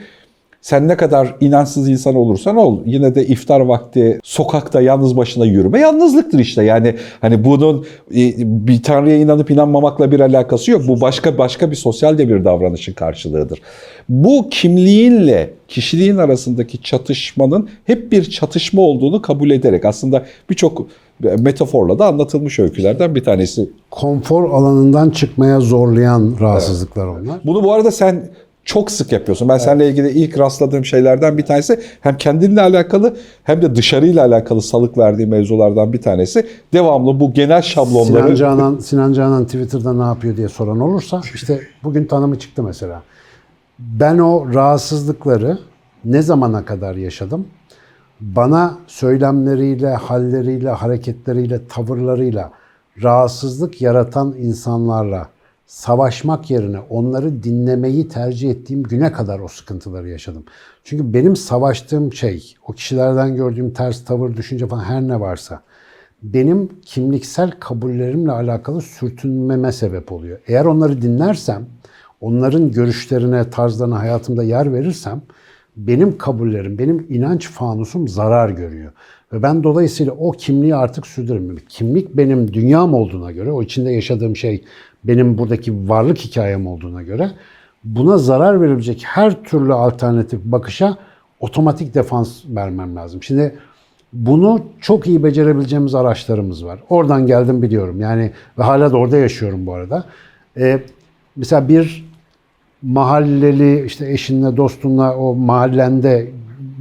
sen 0.61 0.87
ne 0.87 0.97
kadar 0.97 1.35
inançsız 1.41 1.89
insan 1.89 2.15
olursan 2.15 2.57
ol 2.57 2.79
yine 2.85 3.15
de 3.15 3.25
iftar 3.25 3.59
vakti 3.59 4.19
sokakta 4.23 4.81
yalnız 4.81 5.17
başına 5.17 5.45
yürüme 5.45 5.79
yalnızlıktır 5.79 6.39
işte. 6.39 6.63
Yani 6.63 6.95
hani 7.21 7.45
bunun 7.45 7.85
e, 8.15 8.33
bir 8.37 8.83
tanrıya 8.83 9.17
inanıp 9.17 9.51
inanmamakla 9.51 10.11
bir 10.11 10.19
alakası 10.19 10.71
yok. 10.71 10.81
Bu 10.87 11.01
başka 11.01 11.37
başka 11.37 11.71
bir 11.71 11.75
sosyal 11.75 12.17
de 12.17 12.29
bir 12.29 12.43
davranışın 12.45 12.93
karşılığıdır. 12.93 13.59
Bu 14.09 14.49
kimliğinle 14.51 15.49
kişiliğin 15.67 16.17
arasındaki 16.17 16.81
çatışmanın 16.81 17.69
hep 17.85 18.11
bir 18.11 18.23
çatışma 18.23 18.81
olduğunu 18.81 19.21
kabul 19.21 19.51
ederek 19.51 19.85
aslında 19.85 20.25
birçok 20.49 20.87
metaforla 21.39 21.99
da 21.99 22.07
anlatılmış 22.07 22.59
öykülerden 22.59 23.15
bir 23.15 23.23
tanesi. 23.23 23.69
Konfor 23.91 24.49
alanından 24.49 25.09
çıkmaya 25.09 25.59
zorlayan 25.59 26.35
rahatsızlıklar 26.39 27.07
onlar. 27.07 27.39
Bunu 27.45 27.63
bu 27.63 27.73
arada 27.73 27.91
sen 27.91 28.29
çok 28.63 28.91
sık 28.91 29.11
yapıyorsun. 29.11 29.49
Ben 29.49 29.57
seninle 29.57 29.89
ilgili 29.89 30.09
ilk 30.09 30.39
rastladığım 30.39 30.85
şeylerden 30.85 31.37
bir 31.37 31.45
tanesi 31.45 31.79
hem 32.01 32.17
kendinle 32.17 32.61
alakalı 32.61 33.17
hem 33.43 33.61
de 33.61 33.75
dışarıyla 33.75 34.25
alakalı 34.25 34.61
salık 34.61 34.97
verdiği 34.97 35.27
mevzulardan 35.27 35.93
bir 35.93 36.01
tanesi. 36.01 36.47
Devamlı 36.73 37.19
bu 37.19 37.33
genel 37.33 37.61
şablonları... 37.61 38.23
Sinan 38.23 38.35
Canan, 38.35 38.77
Sinan 38.77 39.13
Canan 39.13 39.45
Twitter'da 39.45 39.93
ne 39.93 40.03
yapıyor 40.03 40.37
diye 40.37 40.49
soran 40.49 40.79
olursa 40.79 41.21
işte 41.35 41.59
bugün 41.83 42.05
tanımı 42.05 42.39
çıktı 42.39 42.63
mesela. 42.63 43.01
Ben 43.79 44.17
o 44.17 44.53
rahatsızlıkları 44.53 45.57
ne 46.05 46.21
zamana 46.21 46.65
kadar 46.65 46.95
yaşadım? 46.95 47.47
Bana 48.21 48.77
söylemleriyle, 48.87 49.89
halleriyle, 49.93 50.69
hareketleriyle, 50.69 51.67
tavırlarıyla 51.67 52.51
rahatsızlık 53.03 53.81
yaratan 53.81 54.35
insanlarla 54.37 55.27
savaşmak 55.65 56.51
yerine 56.51 56.79
onları 56.79 57.43
dinlemeyi 57.43 58.07
tercih 58.07 58.49
ettiğim 58.51 58.83
güne 58.83 59.11
kadar 59.11 59.39
o 59.39 59.47
sıkıntıları 59.47 60.09
yaşadım. 60.09 60.43
Çünkü 60.83 61.13
benim 61.13 61.35
savaştığım 61.35 62.13
şey, 62.13 62.55
o 62.67 62.73
kişilerden 62.73 63.35
gördüğüm 63.35 63.71
ters 63.73 64.05
tavır, 64.05 64.37
düşünce 64.37 64.67
falan 64.67 64.83
her 64.83 65.01
ne 65.01 65.19
varsa 65.19 65.61
benim 66.23 66.69
kimliksel 66.85 67.51
kabullerimle 67.59 68.31
alakalı 68.31 68.81
sürtünmeme 68.81 69.71
sebep 69.71 70.11
oluyor. 70.11 70.39
Eğer 70.47 70.65
onları 70.65 71.01
dinlersem, 71.01 71.65
onların 72.21 72.71
görüşlerine, 72.71 73.49
tarzlarına 73.49 73.99
hayatımda 73.99 74.43
yer 74.43 74.73
verirsem 74.73 75.21
benim 75.77 76.17
kabullerim, 76.17 76.77
benim 76.77 77.07
inanç 77.09 77.49
fanusum 77.49 78.07
zarar 78.07 78.49
görüyor. 78.49 78.91
Ve 79.33 79.43
ben 79.43 79.63
dolayısıyla 79.63 80.13
o 80.13 80.31
kimliği 80.31 80.75
artık 80.75 81.07
sürdüremiyorum. 81.07 81.63
Kimlik 81.69 82.17
benim 82.17 82.53
dünyam 82.53 82.93
olduğuna 82.93 83.31
göre, 83.31 83.51
o 83.51 83.63
içinde 83.63 83.91
yaşadığım 83.91 84.35
şey 84.35 84.63
benim 85.03 85.37
buradaki 85.37 85.89
varlık 85.89 86.17
hikayem 86.17 86.67
olduğuna 86.67 87.01
göre 87.01 87.31
buna 87.83 88.17
zarar 88.17 88.61
verebilecek 88.61 89.03
her 89.05 89.43
türlü 89.43 89.73
alternatif 89.73 90.39
bakışa 90.43 90.97
otomatik 91.39 91.93
defans 91.93 92.41
vermem 92.49 92.95
lazım. 92.95 93.23
Şimdi 93.23 93.55
bunu 94.13 94.63
çok 94.81 95.07
iyi 95.07 95.23
becerebileceğimiz 95.23 95.95
araçlarımız 95.95 96.65
var. 96.65 96.79
Oradan 96.89 97.27
geldim 97.27 97.61
biliyorum. 97.61 98.01
Yani 98.01 98.31
ve 98.57 98.63
hala 98.63 98.91
da 98.91 98.97
orada 98.97 99.17
yaşıyorum 99.17 99.65
bu 99.65 99.73
arada. 99.73 100.05
Ee, 100.57 100.79
mesela 101.35 101.69
bir 101.69 102.10
mahalleli 102.81 103.85
işte 103.85 104.11
eşinle 104.11 104.57
dostunla 104.57 105.17
o 105.17 105.35
mahallende 105.35 106.31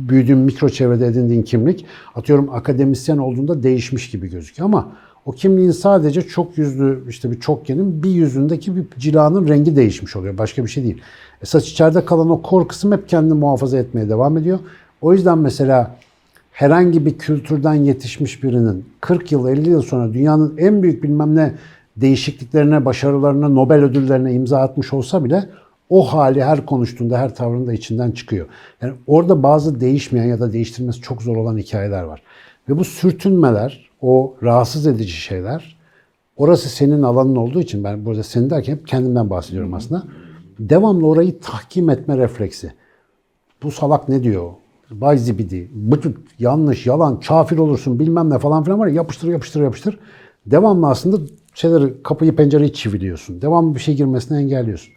büyüdüğün 0.09 0.39
mikro 0.39 0.69
çevrede 0.69 1.07
edindiğin 1.07 1.43
kimlik 1.43 1.87
atıyorum 2.15 2.51
akademisyen 2.53 3.19
olduğunda 3.19 3.63
değişmiş 3.63 4.11
gibi 4.11 4.31
gözüküyor 4.31 4.69
ama 4.69 4.93
o 5.27 5.33
kimliğin 5.33 5.71
sadece 5.71 6.23
çok 6.23 6.59
yüzlü 6.59 7.05
işte 7.09 7.31
bir 7.31 7.41
çokgenin 7.41 8.03
bir 8.03 8.11
yüzündeki 8.11 8.77
bir 8.77 8.85
cilanın 8.99 9.49
rengi 9.49 9.77
değişmiş 9.77 10.17
oluyor. 10.17 10.39
Başka 10.39 10.65
bir 10.65 10.71
şey 10.71 10.85
değil. 10.85 11.01
Esas 11.43 11.69
içeride 11.69 12.05
kalan 12.05 12.31
o 12.31 12.43
kor 12.43 12.69
kısım 12.69 12.93
hep 12.93 13.09
kendini 13.09 13.35
muhafaza 13.35 13.79
etmeye 13.79 14.09
devam 14.09 14.37
ediyor. 14.37 14.59
O 15.01 15.13
yüzden 15.13 15.39
mesela 15.39 15.97
herhangi 16.53 17.07
bir 17.07 17.19
kültürden 17.19 17.75
yetişmiş 17.75 18.43
birinin 18.43 18.85
40 19.01 19.33
yıl 19.33 19.49
50 19.49 19.71
yıl 19.71 19.83
sonra 19.83 20.13
dünyanın 20.13 20.55
en 20.59 20.83
büyük 20.83 21.03
bilmem 21.03 21.37
ne 21.37 21.55
değişikliklerine, 21.97 22.85
başarılarına, 22.85 23.49
Nobel 23.49 23.85
ödüllerine 23.85 24.33
imza 24.33 24.61
atmış 24.61 24.93
olsa 24.93 25.25
bile 25.25 25.49
o 25.91 26.13
hali 26.13 26.45
her 26.45 26.67
konuştuğunda, 26.67 27.19
her 27.19 27.35
tavrında 27.35 27.73
içinden 27.73 28.11
çıkıyor. 28.11 28.47
Yani 28.83 28.95
orada 29.07 29.43
bazı 29.43 29.81
değişmeyen 29.81 30.27
ya 30.27 30.41
da 30.41 30.53
değiştirmesi 30.53 31.01
çok 31.01 31.23
zor 31.23 31.37
olan 31.37 31.59
hikayeler 31.59 32.03
var. 32.03 32.23
Ve 32.69 32.79
bu 32.79 32.85
sürtünmeler, 32.85 33.91
o 34.01 34.35
rahatsız 34.43 34.87
edici 34.87 35.13
şeyler, 35.13 35.77
orası 36.37 36.69
senin 36.69 37.03
alanın 37.03 37.37
olduğu 37.37 37.61
için 37.61 37.85
ben 37.85 38.05
burada 38.05 38.23
senin 38.23 38.51
derken 38.51 38.73
hep 38.73 38.89
kendimden 38.89 39.31
bahsediyorum 39.31 39.75
aslında. 39.75 40.05
Devamlı 40.59 41.07
orayı 41.07 41.41
tahkim 41.41 41.91
etme 41.91 42.19
refleksi. 42.19 42.73
Bu 43.63 43.71
salak 43.71 44.09
ne 44.09 44.23
diyor? 44.23 44.51
Bay 44.91 45.19
zibidi, 45.19 45.71
bıtık, 45.75 46.19
yanlış, 46.39 46.87
yalan, 46.87 47.21
kafir 47.21 47.59
olursun 47.59 47.99
bilmem 47.99 48.31
ne 48.31 48.39
falan 48.39 48.65
filan 48.65 48.79
var 48.79 48.87
ya 48.87 48.95
yapıştır 48.95 49.29
yapıştır 49.29 49.63
yapıştır. 49.63 49.99
Devamlı 50.47 50.87
aslında 50.87 51.17
şeyleri, 51.55 52.03
kapıyı 52.03 52.37
pencereyi 52.37 52.73
çiviliyorsun. 52.73 53.43
Devamlı 53.43 53.75
bir 53.75 53.81
şey 53.81 53.97
girmesini 53.97 54.39
engelliyorsun. 54.39 54.93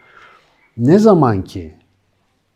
Ne 0.78 1.00
zaman 1.00 1.44
ki 1.44 1.72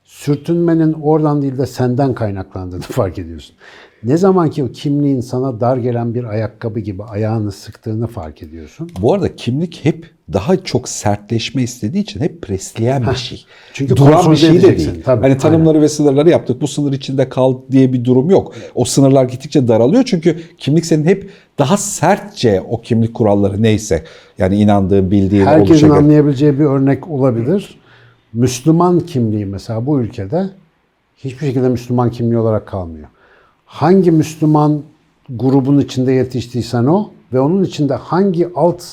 sürtünmenin 0.04 0.94
oradan 0.94 1.42
değil 1.42 1.58
de 1.58 1.66
senden 1.66 2.14
kaynaklandığını 2.14 2.82
fark 2.82 3.20
ediyorsun. 3.20 3.56
Ne 4.04 4.18
zaman 4.18 4.50
ki 4.50 4.64
o 4.64 4.72
kimliğin 4.72 5.22
sana 5.22 5.60
dar 5.62 5.78
gelen 5.78 6.14
bir 6.14 6.24
ayakkabı 6.24 6.80
gibi 6.80 7.04
ayağını 7.04 7.52
sıktığını 7.52 8.08
fark 8.08 8.44
ediyorsun. 8.44 8.90
Bu 9.02 9.14
arada 9.14 9.36
kimlik 9.36 9.80
hep 9.86 10.12
daha 10.34 10.64
çok 10.64 10.90
sertleşme 10.90 11.64
istediği 11.64 12.00
için 12.00 12.20
hep 12.20 12.42
presleyen 12.42 13.08
bir 13.12 13.16
şey. 13.16 13.46
Çünkü 13.74 13.96
duran 13.96 14.32
bir 14.32 14.38
şey 14.38 14.62
de 14.62 14.78
değil. 14.78 15.02
tabii, 15.06 15.22
hani 15.22 15.38
tanımları 15.38 15.82
ve 15.82 15.90
sınırları 15.90 16.30
yaptık. 16.30 16.62
Bu 16.62 16.68
sınır 16.68 16.94
içinde 16.94 17.30
kal 17.30 17.58
diye 17.72 17.94
bir 17.94 18.06
durum 18.06 18.30
yok. 18.30 18.54
O 18.76 18.86
sınırlar 18.86 19.26
gittikçe 19.26 19.68
daralıyor 19.68 20.04
çünkü 20.04 20.38
kimlik 20.58 20.86
senin 20.86 21.06
hep 21.06 21.30
daha 21.60 21.78
sertçe 21.78 22.62
o 22.70 22.82
kimlik 22.82 23.14
kuralları 23.14 23.62
neyse 23.62 24.04
yani 24.38 24.56
inandığın, 24.56 25.12
bildiğin 25.12 25.46
Herkesin 25.46 25.86
olacak. 25.90 26.04
anlayabileceği 26.04 26.60
bir 26.60 26.66
örnek 26.66 27.10
olabilir. 27.10 27.78
Müslüman 28.34 29.00
kimliği 29.00 29.46
mesela 29.46 29.86
bu 29.86 30.00
ülkede 30.00 30.50
hiçbir 31.18 31.48
şekilde 31.48 31.70
Müslüman 31.70 32.12
kimliği 32.12 32.38
olarak 32.38 32.68
kalmıyor. 32.68 33.08
Hangi 33.66 34.12
Müslüman 34.12 34.82
grubun 35.30 35.80
içinde 35.80 36.12
yetiştiysen 36.12 36.86
o 36.86 37.12
ve 37.34 37.40
onun 37.40 37.64
içinde 37.64 37.94
hangi 37.94 38.50
alt 38.56 38.84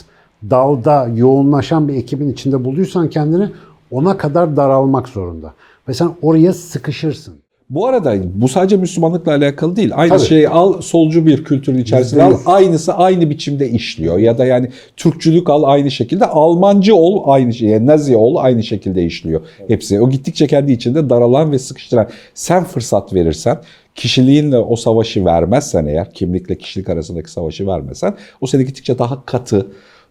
dalda 0.51 1.09
yoğunlaşan 1.15 1.89
bir 1.89 1.95
ekibin 1.95 2.33
içinde 2.33 2.65
bulduysan 2.65 3.11
kendini 3.11 3.51
ona 3.91 4.17
kadar 4.17 4.57
daralmak 4.57 5.09
zorunda. 5.09 5.55
Ve 5.89 5.95
sen 5.95 6.11
oraya 6.23 6.53
sıkışırsın. 6.53 7.44
Bu 7.71 7.87
arada 7.87 8.15
bu 8.35 8.49
sadece 8.49 8.77
Müslümanlıkla 8.77 9.33
alakalı 9.33 9.77
değil. 9.77 9.91
Aynı 9.95 10.17
Tabii. 10.17 10.27
şeyi 10.27 10.49
al 10.49 10.81
solcu 10.81 11.27
bir 11.27 11.45
kültürün 11.45 11.79
içerisinde 11.79 12.23
al. 12.23 12.37
Aynısı 12.47 12.95
aynı 12.95 13.31
biçimde 13.31 13.71
işliyor. 13.71 14.19
Ya 14.19 14.39
da 14.39 14.45
yani 14.45 14.69
Türkçülük 14.97 15.51
al 15.51 15.63
aynı 15.63 15.91
şekilde. 15.91 16.27
Almancı 16.27 16.97
ol 16.97 17.23
aynı 17.27 17.53
şey. 17.53 17.69
Yani 17.69 17.87
Nazi 17.87 18.17
ol 18.17 18.37
aynı 18.37 18.63
şekilde 18.63 19.05
işliyor. 19.05 19.41
Hepsi. 19.69 20.01
O 20.01 20.11
gittikçe 20.11 20.47
kendi 20.47 20.73
içinde 20.73 21.11
daralan 21.11 21.53
ve 21.53 21.59
sıkıştıran. 21.59 22.09
Sen 22.35 22.65
fırsat 22.65 23.15
verirsen 23.15 23.59
kişiliğinle 23.95 24.59
o 24.59 24.77
savaşı 24.77 25.25
vermezsen 25.25 25.87
eğer 25.87 26.11
kimlikle 26.15 26.59
kişilik 26.59 26.89
arasındaki 26.89 27.31
savaşı 27.31 27.67
vermezsen 27.67 28.15
o 28.41 28.47
seni 28.47 28.65
gittikçe 28.65 28.99
daha 28.99 29.25
katı, 29.25 29.67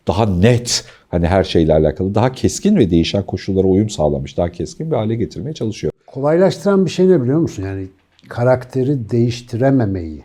daha 0.08 0.26
net 0.26 0.84
hani 1.10 1.28
her 1.28 1.44
şeyle 1.44 1.74
alakalı 1.74 2.16
daha 2.16 2.32
keskin 2.32 2.76
ve 2.76 2.90
değişen 2.90 3.24
koşullara 3.24 3.68
uyum 3.68 3.90
sağlamış, 3.90 4.38
daha 4.38 4.52
keskin 4.52 4.92
bir 4.92 4.96
hale 4.96 5.16
getirmeye 5.16 5.54
çalışıyor. 5.54 5.93
Kolaylaştıran 6.14 6.86
bir 6.86 6.92
şey 6.92 7.10
ne 7.10 7.22
biliyor 7.22 7.40
musun? 7.40 7.64
Yani 7.64 7.88
karakteri 8.30 9.10
değiştirememeyi, 9.10 10.24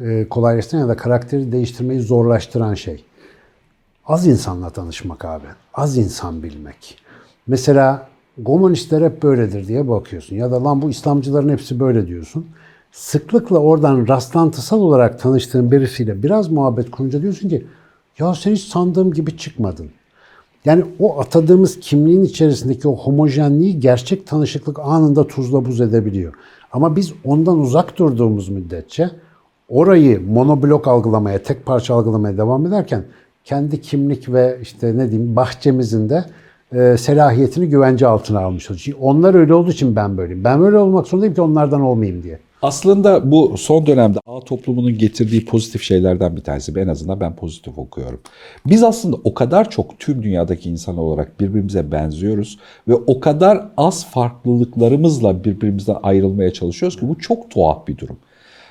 e, 0.00 0.28
kolaylaştıran 0.28 0.80
ya 0.80 0.88
da 0.88 0.96
karakteri 0.96 1.52
değiştirmeyi 1.52 2.00
zorlaştıran 2.00 2.74
şey. 2.74 3.04
Az 4.06 4.26
insanla 4.26 4.70
tanışmak 4.70 5.24
abi. 5.24 5.46
Az 5.74 5.96
insan 5.96 6.42
bilmek. 6.42 6.98
Mesela 7.46 8.08
komünistler 8.44 9.02
hep 9.02 9.22
böyledir 9.22 9.68
diye 9.68 9.88
bakıyorsun. 9.88 10.36
Ya 10.36 10.50
da 10.50 10.64
lan 10.64 10.82
bu 10.82 10.90
İslamcıların 10.90 11.48
hepsi 11.48 11.80
böyle 11.80 12.06
diyorsun. 12.06 12.46
Sıklıkla 12.92 13.58
oradan 13.58 14.08
rastlantısal 14.08 14.80
olarak 14.80 15.20
tanıştığın 15.20 15.70
birisiyle 15.70 16.22
biraz 16.22 16.48
muhabbet 16.50 16.90
kurunca 16.90 17.22
diyorsun 17.22 17.48
ki 17.48 17.66
ya 18.18 18.34
sen 18.34 18.52
hiç 18.52 18.64
sandığım 18.64 19.12
gibi 19.12 19.36
çıkmadın. 19.36 19.90
Yani 20.64 20.84
o 20.98 21.20
atadığımız 21.20 21.80
kimliğin 21.80 22.24
içerisindeki 22.24 22.88
o 22.88 22.96
homojenliği 22.96 23.80
gerçek 23.80 24.26
tanışıklık 24.26 24.78
anında 24.78 25.26
tuzla 25.26 25.64
buz 25.64 25.80
edebiliyor. 25.80 26.34
Ama 26.72 26.96
biz 26.96 27.12
ondan 27.24 27.58
uzak 27.58 27.98
durduğumuz 27.98 28.48
müddetçe 28.48 29.10
orayı 29.68 30.26
monoblok 30.26 30.88
algılamaya, 30.88 31.42
tek 31.42 31.66
parça 31.66 31.94
algılamaya 31.94 32.38
devam 32.38 32.66
ederken 32.66 33.04
kendi 33.44 33.80
kimlik 33.80 34.32
ve 34.32 34.58
işte 34.62 34.98
ne 34.98 35.10
diyeyim 35.10 35.36
bahçemizin 35.36 36.08
de 36.08 36.24
e, 36.72 36.96
selahiyetini 36.96 37.68
güvence 37.68 38.06
altına 38.06 38.40
almış. 38.40 38.66
Çünkü 38.66 38.94
onlar 38.94 39.34
öyle 39.34 39.54
olduğu 39.54 39.70
için 39.70 39.96
ben 39.96 40.16
böyleyim. 40.16 40.44
Ben 40.44 40.62
öyle 40.62 40.78
olmak 40.78 41.06
zorundayım 41.06 41.34
ki 41.34 41.40
onlardan 41.40 41.80
olmayayım 41.80 42.22
diye. 42.22 42.38
Aslında 42.64 43.30
bu 43.30 43.56
son 43.58 43.86
dönemde 43.86 44.18
ağ 44.26 44.40
toplumunun 44.40 44.98
getirdiği 44.98 45.44
pozitif 45.44 45.82
şeylerden 45.82 46.36
bir 46.36 46.40
tanesi. 46.40 46.72
En 46.78 46.88
azından 46.88 47.20
ben 47.20 47.36
pozitif 47.36 47.78
okuyorum. 47.78 48.20
Biz 48.66 48.82
aslında 48.82 49.16
o 49.24 49.34
kadar 49.34 49.70
çok 49.70 49.98
tüm 49.98 50.22
dünyadaki 50.22 50.70
insan 50.70 50.98
olarak 50.98 51.40
birbirimize 51.40 51.92
benziyoruz 51.92 52.58
ve 52.88 52.94
o 52.94 53.20
kadar 53.20 53.68
az 53.76 54.06
farklılıklarımızla 54.06 55.44
birbirimizden 55.44 55.96
ayrılmaya 56.02 56.52
çalışıyoruz 56.52 57.00
ki 57.00 57.08
bu 57.08 57.18
çok 57.18 57.50
tuhaf 57.50 57.88
bir 57.88 57.98
durum. 57.98 58.16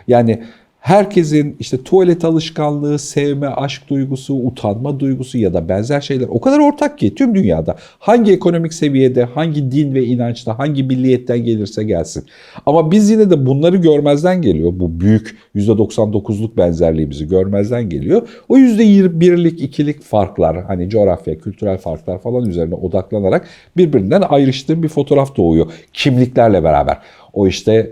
Yani 0.07 0.43
herkesin 0.83 1.55
işte 1.59 1.83
tuvalet 1.83 2.25
alışkanlığı, 2.25 2.99
sevme, 2.99 3.47
aşk 3.47 3.89
duygusu, 3.89 4.33
utanma 4.33 4.99
duygusu 4.99 5.37
ya 5.37 5.53
da 5.53 5.69
benzer 5.69 6.01
şeyler 6.01 6.25
o 6.29 6.41
kadar 6.41 6.59
ortak 6.59 6.99
ki 6.99 7.15
tüm 7.15 7.35
dünyada 7.35 7.75
hangi 7.99 8.31
ekonomik 8.31 8.73
seviyede, 8.73 9.23
hangi 9.23 9.71
din 9.71 9.93
ve 9.93 10.03
inançta, 10.03 10.59
hangi 10.59 10.83
milliyetten 10.83 11.43
gelirse 11.43 11.83
gelsin. 11.83 12.25
Ama 12.65 12.91
biz 12.91 13.09
yine 13.09 13.29
de 13.29 13.45
bunları 13.45 13.77
görmezden 13.77 14.41
geliyor. 14.41 14.71
Bu 14.75 14.99
büyük 14.99 15.37
%99'luk 15.55 16.57
benzerliğimizi 16.57 17.27
görmezden 17.27 17.89
geliyor. 17.89 18.27
O 18.49 18.57
%1'lik, 18.57 19.61
ikilik 19.61 20.01
farklar, 20.01 20.63
hani 20.63 20.89
coğrafya, 20.89 21.37
kültürel 21.37 21.77
farklar 21.77 22.21
falan 22.21 22.49
üzerine 22.49 22.75
odaklanarak 22.75 23.47
birbirinden 23.77 24.21
ayrıştığım 24.21 24.83
bir 24.83 24.89
fotoğraf 24.89 25.37
doğuyor. 25.37 25.71
Kimliklerle 25.93 26.63
beraber. 26.63 26.97
O 27.33 27.47
işte 27.47 27.91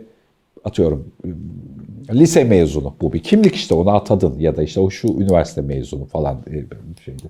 atıyorum 0.64 1.06
lise 2.14 2.44
mezunu 2.44 2.96
bu 3.02 3.14
bir 3.14 3.24
kimlik 3.24 3.56
işte 3.56 3.76
onu 3.76 3.90
atadın 3.90 4.40
ya 4.40 4.58
da 4.58 4.64
işte 4.64 4.80
o 4.80 4.90
şu 4.90 5.08
üniversite 5.08 5.62
mezunu 5.62 6.06
falan 6.06 6.36
e, 6.36 6.56
şeydi. 7.06 7.24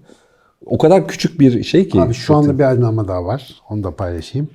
O 0.65 0.78
kadar 0.78 1.08
küçük 1.08 1.39
bir 1.39 1.63
şey 1.63 1.89
ki. 1.89 2.02
Abi 2.02 2.13
şu 2.13 2.36
anda 2.36 2.60
bir 2.60 2.63
aydınlanma 2.63 3.08
daha 3.08 3.26
var. 3.26 3.62
Onu 3.70 3.84
da 3.84 3.96
paylaşayım. 3.96 4.50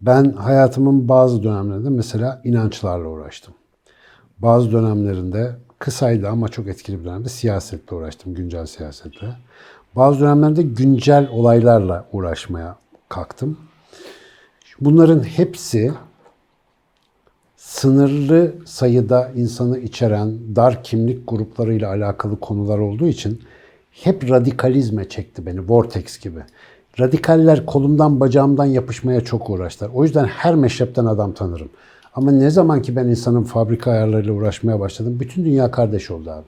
Ben 0.00 0.32
hayatımın 0.32 1.08
bazı 1.08 1.42
dönemlerinde 1.42 1.90
mesela 1.90 2.40
inançlarla 2.44 3.08
uğraştım. 3.08 3.54
Bazı 4.38 4.72
dönemlerinde 4.72 5.50
kısaydı 5.78 6.28
ama 6.28 6.48
çok 6.48 6.68
etkili 6.68 7.00
bir 7.00 7.04
dönemde 7.04 7.28
siyasetle 7.28 7.96
uğraştım, 7.96 8.34
güncel 8.34 8.66
siyasetle. 8.66 9.26
Bazı 9.96 10.20
dönemlerde 10.20 10.62
güncel 10.62 11.28
olaylarla 11.32 12.04
uğraşmaya 12.12 12.76
kalktım. 13.08 13.58
Bunların 14.80 15.22
hepsi 15.22 15.92
sınırlı 17.74 18.52
sayıda 18.64 19.30
insanı 19.36 19.78
içeren 19.78 20.38
dar 20.56 20.82
kimlik 20.84 21.28
gruplarıyla 21.28 21.88
alakalı 21.88 22.40
konular 22.40 22.78
olduğu 22.78 23.06
için 23.06 23.40
hep 23.90 24.30
radikalizme 24.30 25.08
çekti 25.08 25.46
beni, 25.46 25.68
vortex 25.68 26.18
gibi. 26.18 26.40
Radikaller 27.00 27.66
kolumdan 27.66 28.20
bacağımdan 28.20 28.64
yapışmaya 28.64 29.20
çok 29.20 29.50
uğraştılar. 29.50 29.90
O 29.94 30.04
yüzden 30.04 30.24
her 30.24 30.54
meşrepten 30.54 31.04
adam 31.04 31.32
tanırım. 31.32 31.68
Ama 32.14 32.32
ne 32.32 32.50
zaman 32.50 32.82
ki 32.82 32.96
ben 32.96 33.04
insanın 33.04 33.42
fabrika 33.42 33.90
ayarlarıyla 33.90 34.32
uğraşmaya 34.32 34.80
başladım, 34.80 35.16
bütün 35.20 35.44
dünya 35.44 35.70
kardeş 35.70 36.10
oldu 36.10 36.30
abi. 36.30 36.46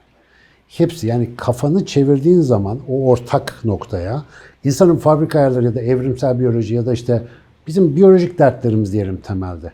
Hepsi 0.68 1.06
yani 1.06 1.30
kafanı 1.36 1.86
çevirdiğin 1.86 2.40
zaman 2.40 2.78
o 2.88 3.08
ortak 3.08 3.54
noktaya 3.64 4.24
insanın 4.64 4.96
fabrika 4.96 5.38
ayarları 5.38 5.64
ya 5.64 5.74
da 5.74 5.80
evrimsel 5.80 6.40
biyoloji 6.40 6.74
ya 6.74 6.86
da 6.86 6.92
işte 6.92 7.22
bizim 7.66 7.96
biyolojik 7.96 8.38
dertlerimiz 8.38 8.92
diyelim 8.92 9.16
temelde. 9.16 9.72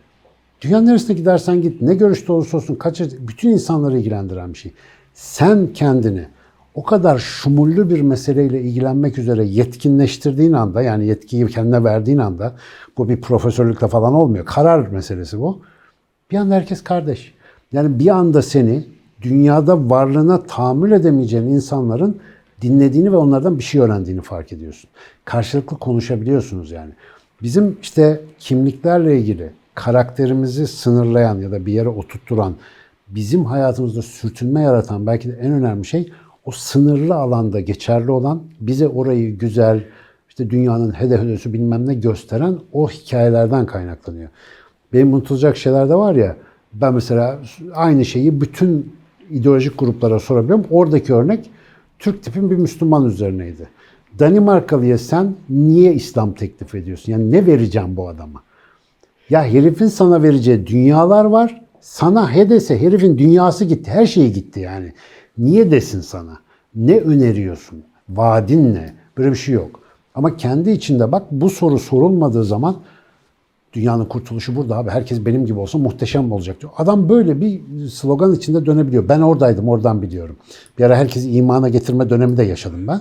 Dünyanın 0.63 0.87
neresine 0.87 1.17
gidersen 1.17 1.63
git, 1.63 1.83
ne 1.83 1.95
görüşte 1.95 2.33
olursa 2.33 2.57
olsun, 2.57 2.75
kaç, 2.75 3.01
bütün 3.01 3.51
insanları 3.51 3.99
ilgilendiren 3.99 4.53
bir 4.53 4.59
şey. 4.59 4.73
Sen 5.15 5.73
kendini 5.73 6.27
o 6.75 6.83
kadar 6.83 7.19
şumullü 7.19 7.91
bir 7.91 8.01
meseleyle 8.01 8.61
ilgilenmek 8.61 9.19
üzere 9.19 9.45
yetkinleştirdiğin 9.45 10.53
anda, 10.53 10.83
yani 10.83 11.07
yetkiyi 11.07 11.47
kendine 11.47 11.85
verdiğin 11.85 12.19
anda, 12.19 12.53
bu 12.99 13.09
bir 13.09 13.21
profesörlükle 13.21 13.89
falan 13.89 14.15
olmuyor, 14.15 14.45
karar 14.45 14.87
meselesi 14.87 15.41
bu. 15.41 15.61
Bir 16.31 16.37
anda 16.37 16.55
herkes 16.55 16.85
kardeş. 16.85 17.35
Yani 17.73 17.99
bir 17.99 18.09
anda 18.09 18.43
seni 18.43 18.85
dünyada 19.23 19.91
varlığına 19.91 20.43
tahammül 20.43 20.93
edemeyeceğin 20.93 21.45
insanların 21.45 22.17
dinlediğini 22.63 23.13
ve 23.13 23.17
onlardan 23.17 23.59
bir 23.59 23.65
şey 23.65 23.81
öğrendiğini 23.81 24.21
fark 24.21 24.53
ediyorsun. 24.53 24.91
Karşılıklı 25.25 25.79
konuşabiliyorsunuz 25.79 26.71
yani. 26.71 26.93
Bizim 27.43 27.79
işte 27.83 28.21
kimliklerle 28.39 29.19
ilgili 29.19 29.51
karakterimizi 29.75 30.67
sınırlayan 30.67 31.39
ya 31.39 31.53
da 31.53 31.67
bir 31.67 31.73
yere 31.73 31.89
oturtturan, 31.89 32.55
bizim 33.09 33.45
hayatımızda 33.45 34.03
sürtünme 34.03 34.63
yaratan 34.63 35.07
belki 35.07 35.29
de 35.29 35.33
en 35.33 35.53
önemli 35.53 35.85
şey 35.85 36.13
o 36.45 36.51
sınırlı 36.51 37.15
alanda 37.15 37.61
geçerli 37.61 38.11
olan, 38.11 38.43
bize 38.61 38.89
orayı 38.89 39.39
güzel, 39.39 39.85
işte 40.29 40.51
dünyanın 40.51 40.91
hedef 40.93 41.21
ödüsü 41.21 41.53
bilmem 41.53 41.89
ne 41.89 41.95
gösteren 41.95 42.59
o 42.73 42.89
hikayelerden 42.89 43.67
kaynaklanıyor. 43.67 44.29
Benim 44.93 45.15
unutulacak 45.15 45.57
şeyler 45.57 45.89
de 45.89 45.95
var 45.95 46.15
ya, 46.15 46.37
ben 46.73 46.95
mesela 46.95 47.39
aynı 47.75 48.05
şeyi 48.05 48.41
bütün 48.41 48.93
ideolojik 49.31 49.79
gruplara 49.79 50.21
sorabiliyorum. 50.21 50.67
Oradaki 50.71 51.15
örnek 51.15 51.51
Türk 51.99 52.23
tipin 52.23 52.51
bir 52.51 52.57
Müslüman 52.57 53.07
üzerineydi. 53.07 53.69
Danimarkalı'ya 54.19 54.99
sen 54.99 55.35
niye 55.51 55.95
İslam 55.95 56.33
teklif 56.33 56.75
ediyorsun? 56.75 57.13
Yani 57.13 57.33
ne 57.33 57.47
vereceğim 57.47 57.97
bu 57.97 58.09
adama? 58.09 58.43
Ya 59.33 59.45
herifin 59.45 59.87
sana 59.87 60.23
vereceği 60.23 60.67
dünyalar 60.67 61.25
var. 61.25 61.63
Sana 61.81 62.35
he 62.35 62.51
dese 62.51 62.81
herifin 62.81 63.19
dünyası 63.19 63.65
gitti. 63.65 63.91
Her 63.91 64.07
şeyi 64.07 64.33
gitti 64.33 64.61
yani. 64.61 64.93
Niye 65.39 65.71
desin 65.71 66.01
sana? 66.01 66.39
Ne 66.75 66.99
öneriyorsun? 66.99 67.83
Vaadin 68.09 68.75
ne? 68.75 68.95
Böyle 69.19 69.31
bir 69.31 69.37
şey 69.37 69.55
yok. 69.55 69.81
Ama 70.15 70.37
kendi 70.37 70.71
içinde 70.71 71.13
bak 71.13 71.23
bu 71.31 71.51
soru 71.51 71.79
sorulmadığı 71.79 72.45
zaman 72.45 72.77
dünyanın 73.73 74.05
kurtuluşu 74.05 74.57
burada 74.57 74.77
abi. 74.77 74.91
Herkes 74.91 75.27
benim 75.27 75.47
gibi 75.47 75.59
olsa 75.59 75.79
muhteşem 75.79 76.33
olacak 76.33 76.61
diyor. 76.61 76.73
Adam 76.77 77.09
böyle 77.09 77.41
bir 77.41 77.61
slogan 77.89 78.35
içinde 78.35 78.67
dönebiliyor. 78.67 79.09
Ben 79.09 79.21
oradaydım, 79.21 79.69
oradan 79.69 80.03
biliyorum. 80.03 80.37
Bir 80.79 80.85
ara 80.85 80.97
herkesi 80.97 81.31
imana 81.31 81.69
getirme 81.69 82.11
dönemi 82.11 82.37
de 82.37 82.43
yaşadım 82.43 82.87
ben. 82.89 83.01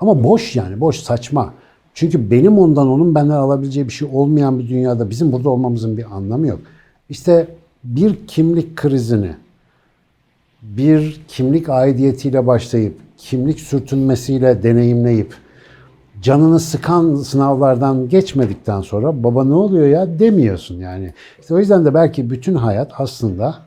Ama 0.00 0.24
boş 0.24 0.56
yani, 0.56 0.80
boş, 0.80 0.96
saçma. 0.96 1.54
Çünkü 1.94 2.30
benim 2.30 2.58
ondan 2.58 2.88
onun 2.88 3.14
benden 3.14 3.34
alabileceği 3.34 3.86
bir 3.86 3.92
şey 3.92 4.08
olmayan 4.12 4.58
bir 4.58 4.68
dünyada 4.68 5.10
bizim 5.10 5.32
burada 5.32 5.50
olmamızın 5.50 5.96
bir 5.96 6.16
anlamı 6.16 6.46
yok. 6.46 6.60
İşte 7.08 7.48
bir 7.84 8.26
kimlik 8.26 8.76
krizini, 8.76 9.30
bir 10.62 11.20
kimlik 11.28 11.68
aidiyetiyle 11.68 12.46
başlayıp, 12.46 12.94
kimlik 13.16 13.60
sürtünmesiyle 13.60 14.62
deneyimleyip, 14.62 15.34
canını 16.22 16.60
sıkan 16.60 17.16
sınavlardan 17.16 18.08
geçmedikten 18.08 18.80
sonra 18.80 19.24
baba 19.24 19.44
ne 19.44 19.54
oluyor 19.54 19.86
ya 19.86 20.18
demiyorsun 20.18 20.78
yani. 20.78 21.14
İşte 21.40 21.54
o 21.54 21.58
yüzden 21.58 21.84
de 21.84 21.94
belki 21.94 22.30
bütün 22.30 22.54
hayat 22.54 22.92
aslında 22.98 23.58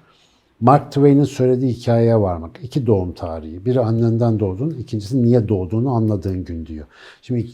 Mark 0.62 0.92
Twain'in 0.92 1.24
söylediği 1.24 1.74
hikayeye 1.74 2.18
varmak. 2.18 2.60
İki 2.64 2.88
doğum 2.88 3.14
tarihi. 3.14 3.66
Biri 3.66 3.80
annenden 3.80 4.40
doğdun, 4.40 4.70
ikincisi 4.70 5.24
niye 5.24 5.48
doğduğunu 5.48 5.92
anladığın 5.92 6.44
gün 6.44 6.66
diyor. 6.66 6.86
Şimdi 7.22 7.48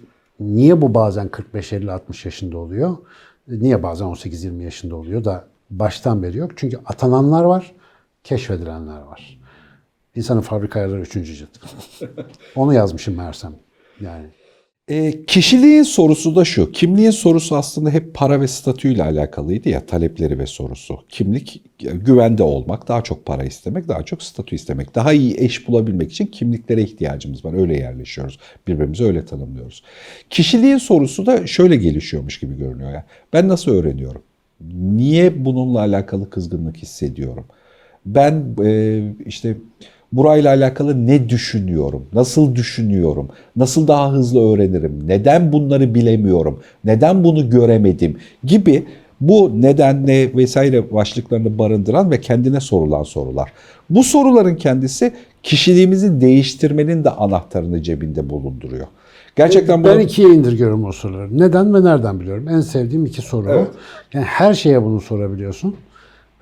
niye 0.43 0.81
bu 0.81 0.93
bazen 0.93 1.27
45, 1.27 1.73
50, 1.73 1.91
60 1.91 2.25
yaşında 2.25 2.57
oluyor? 2.57 2.97
Niye 3.47 3.83
bazen 3.83 4.05
18, 4.05 4.43
20 4.43 4.63
yaşında 4.63 4.95
oluyor 4.95 5.23
da 5.23 5.47
baştan 5.69 6.23
beri 6.23 6.37
yok. 6.37 6.51
Çünkü 6.55 6.77
atananlar 6.85 7.43
var, 7.43 7.71
keşfedilenler 8.23 9.01
var. 9.01 9.39
İnsanın 10.15 10.41
fabrika 10.41 10.79
ayarları 10.79 11.01
üçüncü 11.01 11.35
cilt. 11.35 11.49
Onu 12.55 12.73
yazmışım 12.73 13.15
meğersem. 13.15 13.53
Yani 14.01 14.25
E, 14.87 15.25
kişiliğin 15.25 15.83
sorusu 15.83 16.35
da 16.35 16.45
şu. 16.45 16.71
Kimliğin 16.71 17.11
sorusu 17.11 17.55
aslında 17.55 17.89
hep 17.89 18.13
para 18.13 18.41
ve 18.41 18.47
statüyle 18.47 19.03
alakalıydı 19.03 19.69
ya 19.69 19.85
talepleri 19.85 20.39
ve 20.39 20.45
sorusu. 20.45 20.99
Kimlik 21.09 21.63
güvende 21.79 22.43
olmak, 22.43 22.87
daha 22.87 23.01
çok 23.03 23.25
para 23.25 23.43
istemek, 23.43 23.87
daha 23.87 24.03
çok 24.03 24.23
statü 24.23 24.55
istemek. 24.55 24.95
Daha 24.95 25.13
iyi 25.13 25.35
eş 25.37 25.67
bulabilmek 25.67 26.11
için 26.11 26.25
kimliklere 26.25 26.81
ihtiyacımız 26.81 27.45
var. 27.45 27.53
Öyle 27.53 27.77
yerleşiyoruz. 27.77 28.39
Birbirimizi 28.67 29.03
öyle 29.03 29.25
tanımlıyoruz. 29.25 29.83
Kişiliğin 30.29 30.77
sorusu 30.77 31.25
da 31.25 31.47
şöyle 31.47 31.75
gelişiyormuş 31.75 32.39
gibi 32.39 32.57
görünüyor 32.57 32.91
ya. 32.91 33.05
Ben 33.33 33.47
nasıl 33.47 33.71
öğreniyorum? 33.71 34.21
Niye 34.73 35.45
bununla 35.45 35.79
alakalı 35.79 36.29
kızgınlık 36.29 36.77
hissediyorum? 36.77 37.45
Ben 38.05 38.55
e, 38.63 39.01
işte 39.25 39.57
burayla 40.13 40.49
alakalı 40.49 41.07
ne 41.07 41.29
düşünüyorum? 41.29 42.05
Nasıl 42.13 42.55
düşünüyorum? 42.55 43.27
Nasıl 43.55 43.87
daha 43.87 44.11
hızlı 44.11 44.53
öğrenirim? 44.53 44.99
Neden 45.07 45.53
bunları 45.53 45.95
bilemiyorum? 45.95 46.59
Neden 46.85 47.23
bunu 47.23 47.49
göremedim? 47.49 48.17
Gibi 48.43 48.83
bu 49.21 49.51
neden 49.61 50.07
ne 50.07 50.35
vesaire 50.35 50.91
başlıklarını 50.93 51.57
barındıran 51.57 52.11
ve 52.11 52.21
kendine 52.21 52.59
sorulan 52.59 53.03
sorular. 53.03 53.49
Bu 53.89 54.03
soruların 54.03 54.55
kendisi 54.55 55.11
kişiliğimizi 55.43 56.21
değiştirmenin 56.21 57.03
de 57.03 57.09
anahtarını 57.09 57.81
cebinde 57.83 58.29
bulunduruyor. 58.29 58.87
Gerçekten 59.35 59.83
ben 59.83 59.93
bunu- 59.93 60.01
ikiye 60.01 60.27
indirgiyorum 60.29 60.85
o 60.85 60.91
soruları. 60.91 61.39
Neden 61.39 61.73
ve 61.73 61.83
nereden 61.83 62.19
biliyorum? 62.19 62.47
En 62.49 62.61
sevdiğim 62.61 63.05
iki 63.05 63.21
soru. 63.21 63.49
Evet. 63.49 63.67
Yani 64.13 64.25
her 64.25 64.53
şeye 64.53 64.83
bunu 64.83 65.01
sorabiliyorsun. 65.01 65.75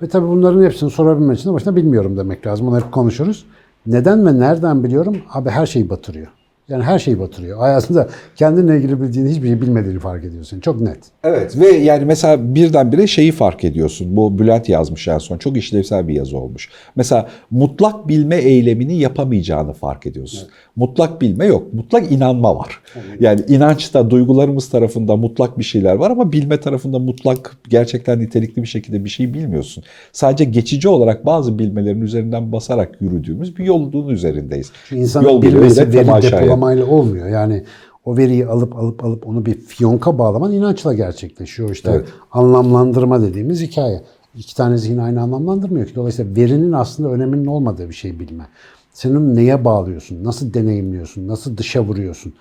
Ve 0.02 0.08
tabii 0.08 0.28
bunların 0.28 0.64
hepsini 0.64 0.90
sorabilmek 0.90 1.38
için 1.38 1.50
de 1.50 1.54
başta 1.54 1.76
bilmiyorum 1.76 2.16
demek 2.16 2.46
lazım. 2.46 2.66
Bunu 2.66 2.76
hep 2.76 2.92
konuşuruz. 2.92 3.44
Neden 3.86 4.26
ve 4.26 4.40
nereden 4.40 4.84
biliyorum? 4.84 5.22
Abi 5.30 5.50
her 5.50 5.66
şeyi 5.66 5.90
batırıyor. 5.90 6.26
Yani 6.72 6.84
her 6.84 6.98
şeyi 6.98 7.20
batırıyor. 7.20 7.58
Hayatında 7.58 8.08
kendinle 8.36 8.76
ilgili 8.76 9.02
bildiğin 9.02 9.26
hiçbir 9.26 9.48
şey 9.48 9.60
bilmediğini 9.60 9.98
fark 9.98 10.24
ediyorsun. 10.24 10.60
Çok 10.60 10.80
net. 10.80 10.98
Evet 11.24 11.60
ve 11.60 11.66
yani 11.68 12.04
mesela 12.04 12.54
birdenbire 12.54 13.06
şeyi 13.06 13.32
fark 13.32 13.64
ediyorsun. 13.64 14.16
Bu 14.16 14.38
Bülent 14.38 14.68
yazmış 14.68 15.08
en 15.08 15.18
son. 15.18 15.38
Çok 15.38 15.56
işlevsel 15.56 16.08
bir 16.08 16.14
yazı 16.14 16.38
olmuş. 16.38 16.68
Mesela 16.96 17.28
mutlak 17.50 18.08
bilme 18.08 18.36
eylemini 18.36 18.98
yapamayacağını 18.98 19.72
fark 19.72 20.06
ediyorsun. 20.06 20.48
Mutlak 20.76 21.20
bilme 21.20 21.46
yok. 21.46 21.74
Mutlak 21.74 22.12
inanma 22.12 22.56
var. 22.56 22.80
Yani 23.20 23.40
inançta, 23.48 24.10
duygularımız 24.10 24.68
tarafında 24.68 25.16
mutlak 25.16 25.58
bir 25.58 25.64
şeyler 25.64 25.94
var 25.94 26.10
ama 26.10 26.32
bilme 26.32 26.60
tarafında 26.60 26.98
mutlak, 26.98 27.56
gerçekten 27.68 28.20
nitelikli 28.20 28.62
bir 28.62 28.68
şekilde 28.68 29.04
bir 29.04 29.10
şey 29.10 29.34
bilmiyorsun. 29.34 29.84
Sadece 30.12 30.44
geçici 30.44 30.88
olarak 30.88 31.26
bazı 31.26 31.58
bilmelerin 31.58 32.00
üzerinden 32.00 32.52
basarak 32.52 33.00
yürüdüğümüz 33.00 33.56
bir 33.56 33.64
yolun 33.64 34.08
üzerindeyiz. 34.08 34.72
İnsanın 34.90 35.28
Yol 35.28 35.42
bilmesi 35.42 35.80
veri 35.80 35.90
temaşaya. 35.90 36.61
Depolamayla 36.70 36.86
olmuyor. 36.86 37.28
Yani 37.28 37.64
o 38.04 38.16
veriyi 38.16 38.46
alıp 38.46 38.76
alıp 38.76 39.04
alıp 39.04 39.26
onu 39.26 39.46
bir 39.46 39.54
fiyonka 39.54 40.18
bağlaman 40.18 40.52
inançla 40.52 40.94
gerçekleşiyor. 40.94 41.70
İşte 41.70 41.90
Evet. 41.90 42.08
anlamlandırma 42.32 43.22
dediğimiz 43.22 43.60
hikaye. 43.60 44.02
İki 44.36 44.56
tane 44.56 44.78
zihin 44.78 44.98
aynı 44.98 45.22
anlamlandırmıyor 45.22 45.86
ki. 45.86 45.94
Dolayısıyla 45.94 46.36
verinin 46.36 46.72
aslında 46.72 47.08
öneminin 47.08 47.46
olmadığı 47.46 47.88
bir 47.88 47.94
şey 47.94 48.20
bilme. 48.20 48.46
Sen 48.92 49.10
onu 49.10 49.34
neye 49.34 49.64
bağlıyorsun? 49.64 50.24
Nasıl 50.24 50.54
deneyimliyorsun? 50.54 51.28
Nasıl 51.28 51.56
dışa 51.56 51.80
vuruyorsun? 51.84 52.32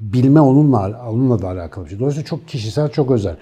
Bilme 0.00 0.40
onunla, 0.40 1.02
onunla 1.10 1.42
da 1.42 1.48
alakalı 1.48 1.84
bir 1.84 1.90
şey. 1.90 1.98
Dolayısıyla 1.98 2.26
çok 2.26 2.48
kişisel, 2.48 2.88
çok 2.88 3.10
özel. 3.10 3.36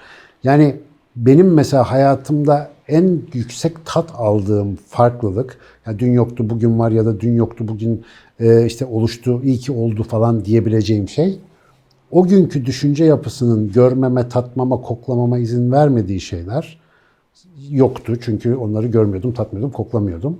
Yani 0.45 0.77
benim 1.17 1.55
mesela 1.55 1.91
hayatımda 1.91 2.69
en 2.89 3.23
yüksek 3.33 3.77
tat 3.85 4.13
aldığım 4.15 4.79
farklılık, 4.89 5.59
ya 5.87 5.99
dün 5.99 6.13
yoktu 6.13 6.51
bugün 6.51 6.79
var 6.79 6.91
ya 6.91 7.07
da 7.07 7.21
dün 7.21 7.37
yoktu 7.37 7.69
bugün 7.69 8.05
e, 8.41 8.67
işte 8.67 8.85
oluştu, 8.85 9.41
iyi 9.45 9.59
ki 9.59 9.73
oldu 9.73 10.03
falan 10.03 10.45
diyebileceğim 10.45 11.09
şey, 11.09 11.39
o 12.11 12.27
günkü 12.27 12.67
düşünce 12.67 13.05
yapısının 13.05 13.73
görmeme, 13.73 14.29
tatmama, 14.29 14.81
koklamama 14.81 15.39
izin 15.39 15.73
vermediği 15.73 16.21
şeyler 16.21 16.79
yoktu. 17.71 18.17
Çünkü 18.21 18.55
onları 18.55 18.87
görmüyordum, 18.87 19.33
tatmıyordum, 19.33 19.73
koklamıyordum. 19.73 20.39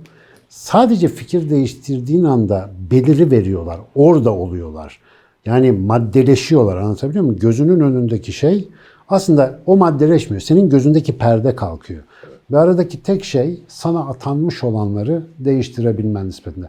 Sadece 0.49 1.07
fikir 1.07 1.49
değiştirdiğin 1.49 2.23
anda 2.23 2.69
beliri 2.91 3.31
veriyorlar, 3.31 3.77
orada 3.95 4.33
oluyorlar. 4.33 4.99
Yani 5.45 5.71
maddeleşiyorlar 5.71 6.77
anlatabiliyor 6.77 7.23
muyum? 7.23 7.39
Gözünün 7.39 7.79
önündeki 7.79 8.33
şey 8.33 8.67
aslında 9.09 9.59
o 9.65 9.77
maddeleşmiyor. 9.77 10.41
Senin 10.41 10.69
gözündeki 10.69 11.17
perde 11.17 11.55
kalkıyor. 11.55 12.03
Ve 12.51 12.57
aradaki 12.57 13.03
tek 13.03 13.23
şey 13.23 13.59
sana 13.67 13.99
atanmış 13.99 14.63
olanları 14.63 15.23
değiştirebilmen 15.39 16.27
nispetinde. 16.27 16.67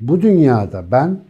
Bu 0.00 0.20
dünyada 0.20 0.84
ben 0.90 1.20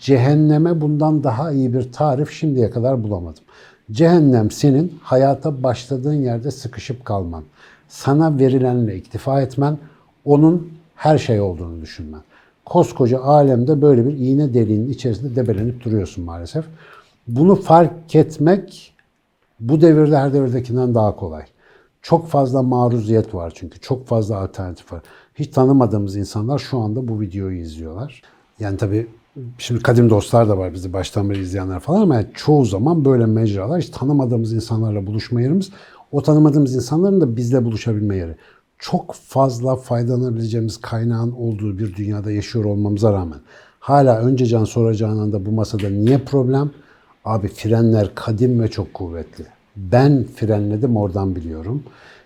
cehenneme 0.00 0.80
bundan 0.80 1.24
daha 1.24 1.52
iyi 1.52 1.74
bir 1.74 1.92
tarif 1.92 2.30
şimdiye 2.30 2.70
kadar 2.70 3.04
bulamadım. 3.04 3.44
Cehennem 3.92 4.50
senin 4.50 4.98
hayata 5.02 5.62
başladığın 5.62 6.14
yerde 6.14 6.50
sıkışıp 6.50 7.04
kalman. 7.04 7.44
Sana 7.88 8.38
verilenle 8.38 8.96
iktifa 8.96 9.42
etmen, 9.42 9.78
onun 10.24 10.72
her 10.96 11.18
şey 11.18 11.40
olduğunu 11.40 11.80
düşünmen. 11.80 12.20
Koskoca 12.64 13.20
alemde 13.20 13.82
böyle 13.82 14.06
bir 14.06 14.12
iğne 14.12 14.54
deliğinin 14.54 14.90
içerisinde 14.90 15.36
debelenip 15.36 15.84
duruyorsun 15.84 16.24
maalesef. 16.24 16.64
Bunu 17.28 17.54
fark 17.54 18.14
etmek 18.14 18.94
bu 19.60 19.80
devirde 19.80 20.18
her 20.18 20.32
devirdekinden 20.32 20.94
daha 20.94 21.16
kolay. 21.16 21.42
Çok 22.02 22.28
fazla 22.28 22.62
maruziyet 22.62 23.34
var 23.34 23.52
çünkü. 23.54 23.80
Çok 23.80 24.06
fazla 24.06 24.38
alternatif 24.38 24.92
var. 24.92 25.02
Hiç 25.34 25.50
tanımadığımız 25.50 26.16
insanlar 26.16 26.58
şu 26.58 26.78
anda 26.78 27.08
bu 27.08 27.20
videoyu 27.20 27.60
izliyorlar. 27.60 28.22
Yani 28.60 28.76
tabii 28.76 29.06
şimdi 29.58 29.82
kadim 29.82 30.10
dostlar 30.10 30.48
da 30.48 30.58
var 30.58 30.74
bizi 30.74 30.92
baştan 30.92 31.30
beri 31.30 31.40
izleyenler 31.40 31.80
falan 31.80 32.00
ama 32.00 32.14
yani 32.14 32.26
çoğu 32.34 32.64
zaman 32.64 33.04
böyle 33.04 33.26
mecralar 33.26 33.80
hiç 33.80 33.90
tanımadığımız 33.90 34.52
insanlarla 34.52 35.06
buluşma 35.06 35.40
yerimiz. 35.40 35.70
O 36.12 36.22
tanımadığımız 36.22 36.74
insanların 36.74 37.20
da 37.20 37.36
bizle 37.36 37.64
buluşabilme 37.64 38.16
yeri. 38.16 38.36
Çok 38.78 39.14
fazla 39.14 39.76
faydalanabileceğimiz 39.76 40.76
kaynağın 40.80 41.32
olduğu 41.32 41.78
bir 41.78 41.96
dünyada 41.96 42.32
yaşıyor 42.32 42.64
olmamıza 42.64 43.12
rağmen 43.12 43.38
hala 43.80 44.18
önce 44.18 44.46
can 44.46 44.64
sonra 44.64 44.94
canan 44.94 45.32
da 45.32 45.46
bu 45.46 45.50
masada 45.50 45.88
niye 45.88 46.18
problem? 46.18 46.70
Abi 47.24 47.48
frenler 47.48 48.14
kadim 48.14 48.60
ve 48.60 48.68
çok 48.68 48.94
kuvvetli. 48.94 49.59
Ben 49.76 50.24
frenledim 50.36 50.96
oradan 50.96 51.36
biliyorum. 51.36 51.82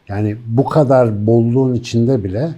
Yani 0.09 0.37
bu 0.47 0.65
kadar 0.65 1.27
bolluğun 1.27 1.75
içinde 1.75 2.25
bile 2.25 2.55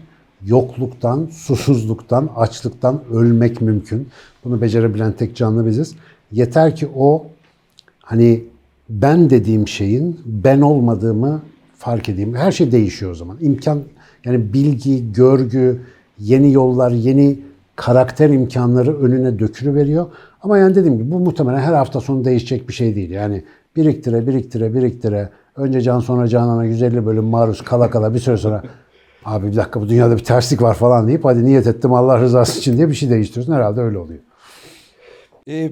yokluktan, 0.46 1.28
susuzluktan, 1.32 2.30
açlıktan 2.36 3.00
ölmek 3.12 3.60
mümkün. 3.60 4.08
Bunu 4.44 4.60
becerebilen 4.60 5.12
tek 5.12 5.36
canlı 5.36 5.66
biziz. 5.66 5.94
Yeter 6.32 6.76
ki 6.76 6.88
o 6.96 7.26
hani 8.00 8.44
ben 8.88 9.30
dediğim 9.30 9.68
şeyin 9.68 10.20
ben 10.26 10.60
olmadığımı 10.60 11.42
fark 11.78 12.08
edeyim. 12.08 12.34
Her 12.34 12.52
şey 12.52 12.72
değişiyor 12.72 13.10
o 13.10 13.14
zaman. 13.14 13.36
İmkan 13.40 13.82
yani 14.24 14.52
bilgi, 14.52 15.12
görgü, 15.12 15.80
yeni 16.18 16.52
yollar, 16.52 16.90
yeni 16.90 17.38
karakter 17.76 18.30
imkanları 18.30 19.00
önüne 19.00 19.38
dökülü 19.38 19.74
veriyor. 19.74 20.06
Ama 20.42 20.58
yani 20.58 20.74
dediğim 20.74 20.98
gibi 20.98 21.10
bu 21.10 21.18
muhtemelen 21.18 21.58
her 21.58 21.74
hafta 21.74 22.00
sonu 22.00 22.24
değişecek 22.24 22.68
bir 22.68 22.74
şey 22.74 22.96
değil. 22.96 23.10
Yani 23.10 23.44
biriktire, 23.76 24.26
biriktire, 24.26 24.74
biriktire. 24.74 25.28
Önce 25.56 25.80
can 25.80 26.00
sonra 26.00 26.28
canana 26.28 26.64
150 26.64 27.06
bölüm 27.06 27.24
maruz 27.24 27.62
kala 27.62 27.90
kala 27.90 28.14
bir 28.14 28.18
süre 28.18 28.36
sonra 28.36 28.62
abi 29.24 29.46
bir 29.46 29.56
dakika 29.56 29.80
bu 29.80 29.88
dünyada 29.88 30.16
bir 30.16 30.24
terslik 30.24 30.62
var 30.62 30.74
falan 30.74 31.08
deyip 31.08 31.24
hadi 31.24 31.44
niyet 31.44 31.66
ettim 31.66 31.92
Allah 31.92 32.20
rızası 32.20 32.58
için 32.58 32.76
diye 32.76 32.88
bir 32.88 32.94
şey 32.94 33.10
değiştiriyorsun. 33.10 33.52
Herhalde 33.52 33.80
öyle 33.80 33.98
oluyor. 33.98 34.20
E, 35.48 35.70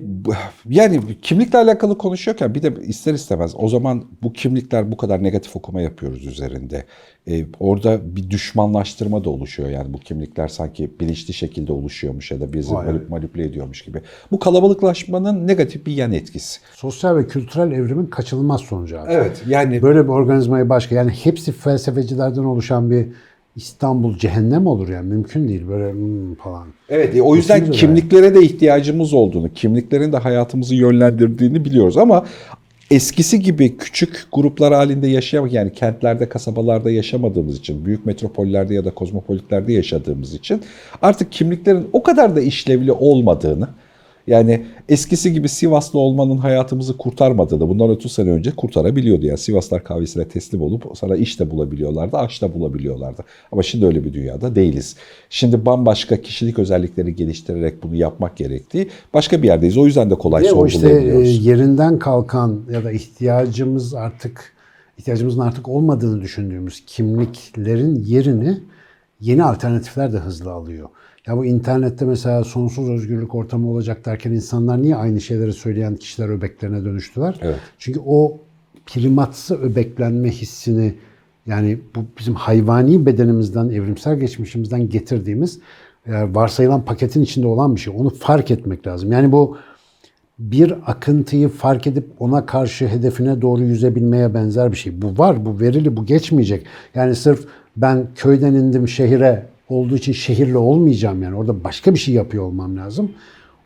yani 0.68 1.00
kimlikle 1.22 1.58
alakalı 1.58 1.98
konuşuyorken 1.98 2.54
bir 2.54 2.62
de 2.62 2.74
ister 2.82 3.14
istemez 3.14 3.52
o 3.56 3.68
zaman 3.68 4.04
bu 4.22 4.32
kimlikler 4.32 4.92
bu 4.92 4.96
kadar 4.96 5.22
negatif 5.22 5.56
okuma 5.56 5.80
yapıyoruz 5.80 6.26
üzerinde. 6.26 6.84
E, 7.28 7.46
orada 7.60 8.16
bir 8.16 8.30
düşmanlaştırma 8.30 9.24
da 9.24 9.30
oluşuyor 9.30 9.68
yani 9.70 9.92
bu 9.92 9.98
kimlikler 9.98 10.48
sanki 10.48 10.90
bilinçli 11.00 11.34
şekilde 11.34 11.72
oluşuyormuş 11.72 12.30
ya 12.30 12.40
da 12.40 12.52
bizi 12.52 12.74
Vay 12.74 12.86
manip- 12.86 13.08
manipüle 13.08 13.44
ediyormuş 13.44 13.82
gibi. 13.82 14.00
Bu 14.30 14.38
kalabalıklaşmanın 14.38 15.46
negatif 15.46 15.86
bir 15.86 15.92
yan 15.92 16.12
etkisi. 16.12 16.60
Sosyal 16.74 17.16
ve 17.16 17.26
kültürel 17.26 17.72
evrimin 17.72 18.06
kaçınılmaz 18.06 18.60
sonucu 18.60 19.00
abi. 19.00 19.12
Evet 19.12 19.42
yani 19.48 19.82
Böyle 19.82 20.04
bir 20.04 20.08
organizmayı 20.08 20.68
başka 20.68 20.94
yani 20.94 21.10
hepsi 21.10 21.52
felsefecilerden 21.52 22.44
oluşan 22.44 22.90
bir 22.90 23.06
İstanbul 23.56 24.18
cehennem 24.18 24.66
olur 24.66 24.88
yani 24.88 25.08
mümkün 25.08 25.48
değil 25.48 25.68
böyle 25.68 25.92
hmm 25.92 26.34
falan. 26.34 26.66
Evet, 26.88 27.16
e, 27.16 27.22
o 27.22 27.36
yüzden 27.36 27.58
Kesinlikle 27.58 27.80
kimliklere 27.80 28.34
de 28.34 28.42
ihtiyacımız 28.42 29.14
olduğunu, 29.14 29.52
kimliklerin 29.52 30.12
de 30.12 30.16
hayatımızı 30.16 30.74
yönlendirdiğini 30.74 31.64
biliyoruz 31.64 31.96
ama 31.96 32.24
eskisi 32.90 33.40
gibi 33.40 33.76
küçük 33.76 34.26
gruplar 34.32 34.74
halinde 34.74 35.08
yaşayamak 35.08 35.52
yani 35.52 35.72
kentlerde, 35.72 36.28
kasabalarda 36.28 36.90
yaşamadığımız 36.90 37.58
için, 37.58 37.84
büyük 37.84 38.06
metropollerde 38.06 38.74
ya 38.74 38.84
da 38.84 38.90
kozmopolitlerde 38.90 39.72
yaşadığımız 39.72 40.34
için 40.34 40.62
artık 41.02 41.32
kimliklerin 41.32 41.88
o 41.92 42.02
kadar 42.02 42.36
da 42.36 42.40
işlevli 42.40 42.92
olmadığını, 42.92 43.68
Yani 44.26 44.66
eskisi 44.88 45.32
gibi 45.32 45.48
Sivaslı 45.48 45.98
olmanın 45.98 46.36
hayatımızı 46.36 46.96
kurtarmadığını 46.96 47.68
bundan 47.68 47.88
30 47.88 48.12
sene 48.12 48.30
önce 48.30 48.50
kurtarabiliyordu. 48.50 49.26
Yani 49.26 49.38
Sivaslar 49.38 49.84
kahvesine 49.84 50.28
teslim 50.28 50.62
olup 50.62 50.84
sana 50.94 51.16
iş 51.16 51.40
de 51.40 51.50
bulabiliyorlardı, 51.50 52.16
aş 52.16 52.42
da 52.42 52.54
bulabiliyorlardı. 52.54 53.24
Ama 53.52 53.62
şimdi 53.62 53.86
öyle 53.86 54.04
bir 54.04 54.12
dünyada 54.12 54.54
değiliz. 54.54 54.96
Şimdi 55.30 55.66
bambaşka 55.66 56.16
kişilik 56.16 56.58
özellikleri 56.58 57.16
geliştirerek 57.16 57.82
bunu 57.82 57.94
yapmak 57.94 58.36
gerektiği 58.36 58.88
başka 59.14 59.42
bir 59.42 59.48
yerdeyiz. 59.48 59.78
O 59.78 59.86
yüzden 59.86 60.10
de 60.10 60.14
kolay 60.14 60.42
o 60.52 60.66
işte 60.66 60.78
e, 60.78 60.80
sorgulayabiliyoruz. 60.80 61.46
yerinden 61.46 61.98
kalkan 61.98 62.60
ya 62.72 62.84
da 62.84 62.92
ihtiyacımız 62.92 63.94
artık 63.94 64.54
ihtiyacımızın 64.98 65.40
artık 65.40 65.68
olmadığını 65.68 66.20
düşündüğümüz 66.20 66.82
kimliklerin 66.86 68.04
yerini 68.04 68.58
yeni 69.20 69.44
alternatifler 69.44 70.12
de 70.12 70.18
hızlı 70.18 70.52
alıyor. 70.52 70.88
Ya 71.26 71.36
bu 71.36 71.44
internette 71.44 72.04
mesela 72.04 72.44
sonsuz 72.44 72.90
özgürlük 72.90 73.34
ortamı 73.34 73.70
olacak 73.70 74.04
derken 74.04 74.32
insanlar 74.32 74.82
niye 74.82 74.96
aynı 74.96 75.20
şeyleri 75.20 75.52
söyleyen 75.52 75.96
kişiler 75.96 76.28
öbeklerine 76.28 76.84
dönüştüler? 76.84 77.38
Evet. 77.42 77.56
Çünkü 77.78 78.00
o 78.06 78.38
primatsı 78.86 79.60
öbeklenme 79.60 80.30
hissini 80.30 80.94
yani 81.46 81.78
bu 81.96 82.04
bizim 82.18 82.34
hayvani 82.34 83.06
bedenimizden, 83.06 83.68
evrimsel 83.68 84.18
geçmişimizden 84.18 84.88
getirdiğimiz 84.88 85.58
e, 86.06 86.34
varsayılan 86.34 86.84
paketin 86.84 87.22
içinde 87.22 87.46
olan 87.46 87.76
bir 87.76 87.80
şey. 87.80 87.94
Onu 87.96 88.10
fark 88.10 88.50
etmek 88.50 88.86
lazım. 88.86 89.12
Yani 89.12 89.32
bu 89.32 89.56
bir 90.38 90.74
akıntıyı 90.86 91.48
fark 91.48 91.86
edip 91.86 92.06
ona 92.18 92.46
karşı 92.46 92.88
hedefine 92.88 93.42
doğru 93.42 93.62
yüzebilmeye 93.62 94.34
benzer 94.34 94.72
bir 94.72 94.76
şey. 94.76 95.02
Bu 95.02 95.18
var, 95.18 95.46
bu 95.46 95.60
verili, 95.60 95.96
bu 95.96 96.06
geçmeyecek. 96.06 96.66
Yani 96.94 97.14
sırf 97.14 97.46
ben 97.76 98.06
köyden 98.14 98.54
indim 98.54 98.88
şehire 98.88 99.53
olduğu 99.68 99.96
için 99.96 100.12
şehirli 100.12 100.56
olmayacağım 100.56 101.22
yani. 101.22 101.34
Orada 101.36 101.64
başka 101.64 101.94
bir 101.94 101.98
şey 101.98 102.14
yapıyor 102.14 102.44
olmam 102.44 102.76
lazım. 102.76 103.12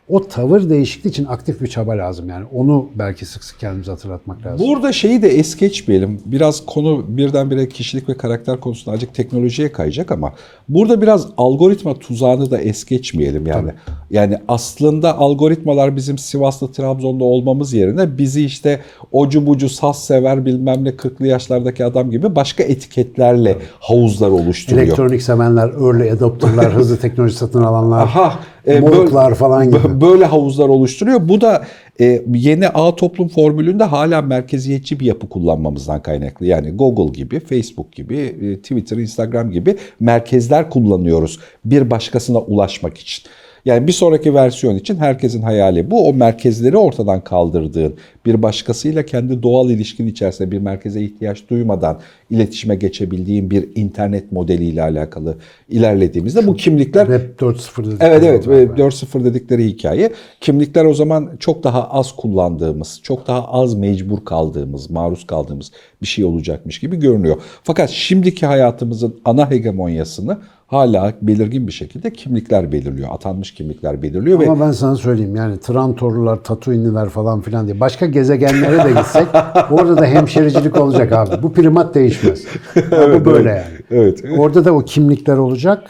O 0.09 0.27
tavır 0.27 0.69
değişikliği 0.69 1.09
için 1.09 1.25
aktif 1.25 1.61
bir 1.61 1.67
çaba 1.67 1.91
lazım 1.91 2.29
yani. 2.29 2.45
Onu 2.53 2.89
belki 2.95 3.25
sık 3.25 3.43
sık 3.43 3.59
kendimize 3.59 3.91
hatırlatmak 3.91 4.45
lazım. 4.45 4.67
Burada 4.67 4.91
şeyi 4.91 5.21
de 5.21 5.27
es 5.27 5.55
geçmeyelim. 5.55 6.21
Biraz 6.25 6.65
konu 6.65 7.05
birdenbire 7.07 7.69
kişilik 7.69 8.09
ve 8.09 8.17
karakter 8.17 8.59
konusunda 8.59 8.91
azıcık 8.91 9.15
teknolojiye 9.15 9.71
kayacak 9.71 10.11
ama 10.11 10.33
burada 10.69 11.01
biraz 11.01 11.27
algoritma 11.37 11.93
tuzağını 11.93 12.51
da 12.51 12.57
es 12.57 12.85
geçmeyelim 12.85 13.47
yani. 13.47 13.71
Yani 14.11 14.37
aslında 14.47 15.17
algoritmalar 15.17 15.95
bizim 15.95 16.17
Sivas'ta, 16.17 16.71
Trabzon'da 16.71 17.23
olmamız 17.23 17.73
yerine 17.73 18.17
bizi 18.17 18.45
işte 18.45 18.79
ocu 19.11 19.45
bucu 19.45 19.69
saz 19.69 20.03
sever 20.03 20.45
bilmem 20.45 20.83
ne 20.83 20.89
40'lı 20.89 21.27
yaşlardaki 21.27 21.85
adam 21.85 22.11
gibi 22.11 22.35
başka 22.35 22.63
etiketlerle 22.63 23.57
havuzlar 23.79 24.29
oluşturuyor. 24.29 24.87
Elektronik 24.87 25.21
sevenler, 25.21 25.69
early 25.69 26.11
adopterlar, 26.11 26.73
hızlı 26.75 26.97
teknoloji 26.97 27.35
satın 27.35 27.63
alanlar, 27.63 28.01
Aha, 28.01 28.39
e, 28.67 28.79
moruklar 28.79 29.25
böyle- 29.25 29.35
falan 29.35 29.67
gibi. 29.67 29.77
bö- 29.77 30.01
Böyle 30.01 30.25
havuzlar 30.25 30.69
oluşturuyor. 30.69 31.29
Bu 31.29 31.41
da 31.41 31.65
e, 32.01 32.21
yeni 32.33 32.67
ağ 32.67 32.95
toplum 32.95 33.27
formülünde 33.27 33.83
hala 33.83 34.21
merkeziyetçi 34.21 34.99
bir 34.99 35.05
yapı 35.05 35.29
kullanmamızdan 35.29 36.01
kaynaklı. 36.01 36.45
Yani 36.45 36.71
Google 36.71 37.11
gibi, 37.19 37.39
Facebook 37.39 37.91
gibi, 37.93 38.17
e, 38.17 38.55
Twitter, 38.55 38.97
Instagram 38.97 39.51
gibi 39.51 39.75
merkezler 39.99 40.69
kullanıyoruz 40.69 41.39
bir 41.65 41.91
başkasına 41.91 42.37
ulaşmak 42.39 42.97
için. 42.97 43.23
Yani 43.65 43.87
bir 43.87 43.91
sonraki 43.91 44.33
versiyon 44.33 44.75
için 44.75 44.95
herkesin 44.97 45.41
hayali 45.41 45.91
bu. 45.91 46.07
O 46.07 46.13
merkezleri 46.13 46.77
ortadan 46.77 47.21
kaldırdığın, 47.23 47.95
bir 48.29 48.41
başkasıyla 48.41 49.05
kendi 49.05 49.43
doğal 49.43 49.69
ilişkin 49.69 50.07
içerisinde 50.07 50.51
bir 50.51 50.59
merkeze 50.59 51.01
ihtiyaç 51.01 51.49
duymadan 51.49 51.99
iletişime 52.29 52.75
geçebildiğin 52.75 53.51
bir 53.51 53.67
internet 53.75 54.31
modeliyle 54.31 54.81
alakalı 54.83 55.37
ilerlediğimizde 55.69 56.47
bu 56.47 56.55
kimlikler 56.55 57.05
Web 57.05 57.39
4.0 57.39 57.85
dedikleri 57.85 58.09
Evet 58.09 58.23
evet 58.23 58.47
ve 58.47 58.65
galiba. 58.65 58.81
4.0 58.81 59.23
dedikleri 59.23 59.67
hikaye. 59.67 60.13
Kimlikler 60.41 60.85
o 60.85 60.93
zaman 60.93 61.29
çok 61.39 61.63
daha 61.63 61.89
az 61.89 62.15
kullandığımız, 62.15 62.99
çok 63.03 63.27
daha 63.27 63.47
az 63.47 63.75
mecbur 63.75 64.25
kaldığımız, 64.25 64.89
maruz 64.89 65.27
kaldığımız 65.27 65.71
bir 66.01 66.07
şey 66.07 66.25
olacakmış 66.25 66.79
gibi 66.79 66.95
görünüyor. 66.95 67.37
Fakat 67.63 67.89
şimdiki 67.89 68.45
hayatımızın 68.45 69.15
ana 69.25 69.51
hegemonyasını 69.51 70.37
hala 70.69 71.13
belirgin 71.21 71.67
bir 71.67 71.71
şekilde 71.71 72.13
kimlikler 72.13 72.71
belirliyor. 72.71 73.09
Atanmış 73.11 73.53
kimlikler 73.53 74.01
belirliyor 74.01 74.39
ve 74.39 74.49
Ama 74.49 74.65
ben 74.67 74.71
sana 74.71 74.95
söyleyeyim 74.95 75.35
yani 75.35 75.59
Trantorlular, 75.59 76.43
Tatooine'liler 76.43 77.09
falan 77.09 77.41
filan 77.41 77.67
diye 77.67 77.79
başka 77.79 78.05
gezegenlere 78.19 78.83
de 78.85 78.99
gitsek 78.99 79.27
orada 79.71 79.97
da 79.97 80.05
hemşericilik 80.05 80.77
olacak 80.77 81.11
abi. 81.11 81.43
Bu 81.43 81.53
primat 81.53 81.95
değişmez. 81.95 82.43
bu 82.91 83.25
böyle 83.25 83.49
yani. 83.49 83.79
evet. 83.91 84.23
Orada 84.37 84.65
da 84.65 84.71
o 84.73 84.79
kimlikler 84.79 85.37
olacak. 85.37 85.83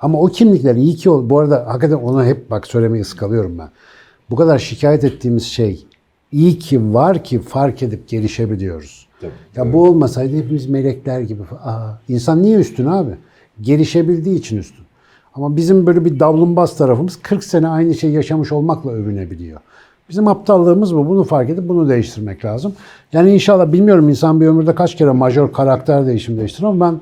Ama 0.00 0.20
o 0.20 0.26
kimlikler 0.26 0.74
iyi 0.74 0.96
ki. 0.96 1.10
Bu 1.10 1.38
arada 1.38 1.64
hakikaten 1.66 1.96
onu 1.96 2.24
hep 2.24 2.50
bak 2.50 2.66
söylemeyi 2.66 3.02
ıskalıyorum 3.02 3.58
ben. 3.58 3.68
Bu 4.30 4.36
kadar 4.36 4.58
şikayet 4.58 5.04
ettiğimiz 5.04 5.44
şey 5.44 5.86
iyi 6.32 6.58
ki 6.58 6.94
var 6.94 7.24
ki 7.24 7.40
fark 7.40 7.82
edip 7.82 8.08
gelişebiliyoruz. 8.08 9.06
ya 9.56 9.72
bu 9.72 9.84
olmasaydı 9.84 10.36
hepimiz 10.36 10.66
melekler 10.66 11.20
gibi. 11.20 11.42
Aa, 11.64 11.90
insan 12.08 12.42
niye 12.42 12.58
üstün 12.58 12.86
abi? 12.86 13.10
Gelişebildiği 13.60 14.38
için 14.38 14.56
üstün. 14.58 14.84
Ama 15.34 15.56
bizim 15.56 15.86
böyle 15.86 16.04
bir 16.04 16.20
davlumbaz 16.20 16.76
tarafımız 16.76 17.16
40 17.22 17.44
sene 17.44 17.68
aynı 17.68 17.94
şey 17.94 18.10
yaşamış 18.10 18.52
olmakla 18.52 18.90
övünebiliyor. 18.90 19.60
Bizim 20.08 20.28
aptallığımız 20.28 20.94
bu. 20.94 21.08
Bunu 21.08 21.24
fark 21.24 21.50
edip 21.50 21.68
bunu 21.68 21.88
değiştirmek 21.88 22.44
lazım. 22.44 22.74
Yani 23.12 23.34
inşallah 23.34 23.72
bilmiyorum 23.72 24.08
insan 24.08 24.40
bir 24.40 24.46
ömürde 24.46 24.74
kaç 24.74 24.96
kere 24.96 25.10
majör 25.10 25.52
karakter 25.52 26.06
değişim 26.06 26.38
değiştirir 26.38 26.66
ama 26.66 26.86
ben 26.86 27.00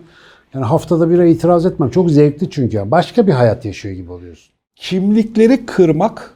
yani 0.55 0.65
haftada 0.65 1.11
bire 1.11 1.31
itiraz 1.31 1.67
etmem. 1.67 1.91
Çok 1.91 2.11
zevkli 2.11 2.51
çünkü. 2.51 2.91
Başka 2.91 3.27
bir 3.27 3.33
hayat 3.33 3.65
yaşıyor 3.65 3.95
gibi 3.95 4.13
oluyorsun. 4.13 4.53
Kimlikleri 4.77 5.67
kırmak 5.67 6.35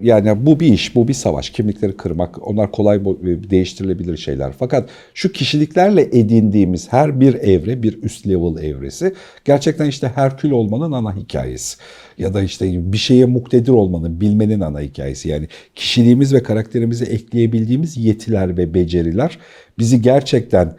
yani 0.00 0.46
bu 0.46 0.60
bir 0.60 0.66
iş, 0.72 0.94
bu 0.94 1.08
bir 1.08 1.14
savaş. 1.14 1.50
Kimlikleri 1.50 1.96
kırmak, 1.96 2.48
onlar 2.48 2.72
kolay 2.72 2.96
bo- 2.96 3.50
değiştirilebilir 3.50 4.16
şeyler. 4.16 4.52
Fakat 4.58 4.90
şu 5.14 5.32
kişiliklerle 5.32 6.02
edindiğimiz 6.02 6.92
her 6.92 7.20
bir 7.20 7.34
evre, 7.34 7.82
bir 7.82 8.02
üst 8.02 8.28
level 8.28 8.64
evresi 8.64 9.14
gerçekten 9.44 9.86
işte 9.86 10.12
Herkül 10.14 10.50
olmanın 10.50 10.92
ana 10.92 11.16
hikayesi. 11.16 11.76
Ya 12.18 12.34
da 12.34 12.42
işte 12.42 12.92
bir 12.92 12.98
şeye 12.98 13.24
muktedir 13.24 13.72
olmanın, 13.72 14.20
bilmenin 14.20 14.60
ana 14.60 14.80
hikayesi. 14.80 15.28
Yani 15.28 15.48
kişiliğimiz 15.74 16.34
ve 16.34 16.42
karakterimize 16.42 17.04
ekleyebildiğimiz 17.04 17.96
yetiler 17.96 18.56
ve 18.56 18.74
beceriler 18.74 19.38
bizi 19.78 20.02
gerçekten 20.02 20.76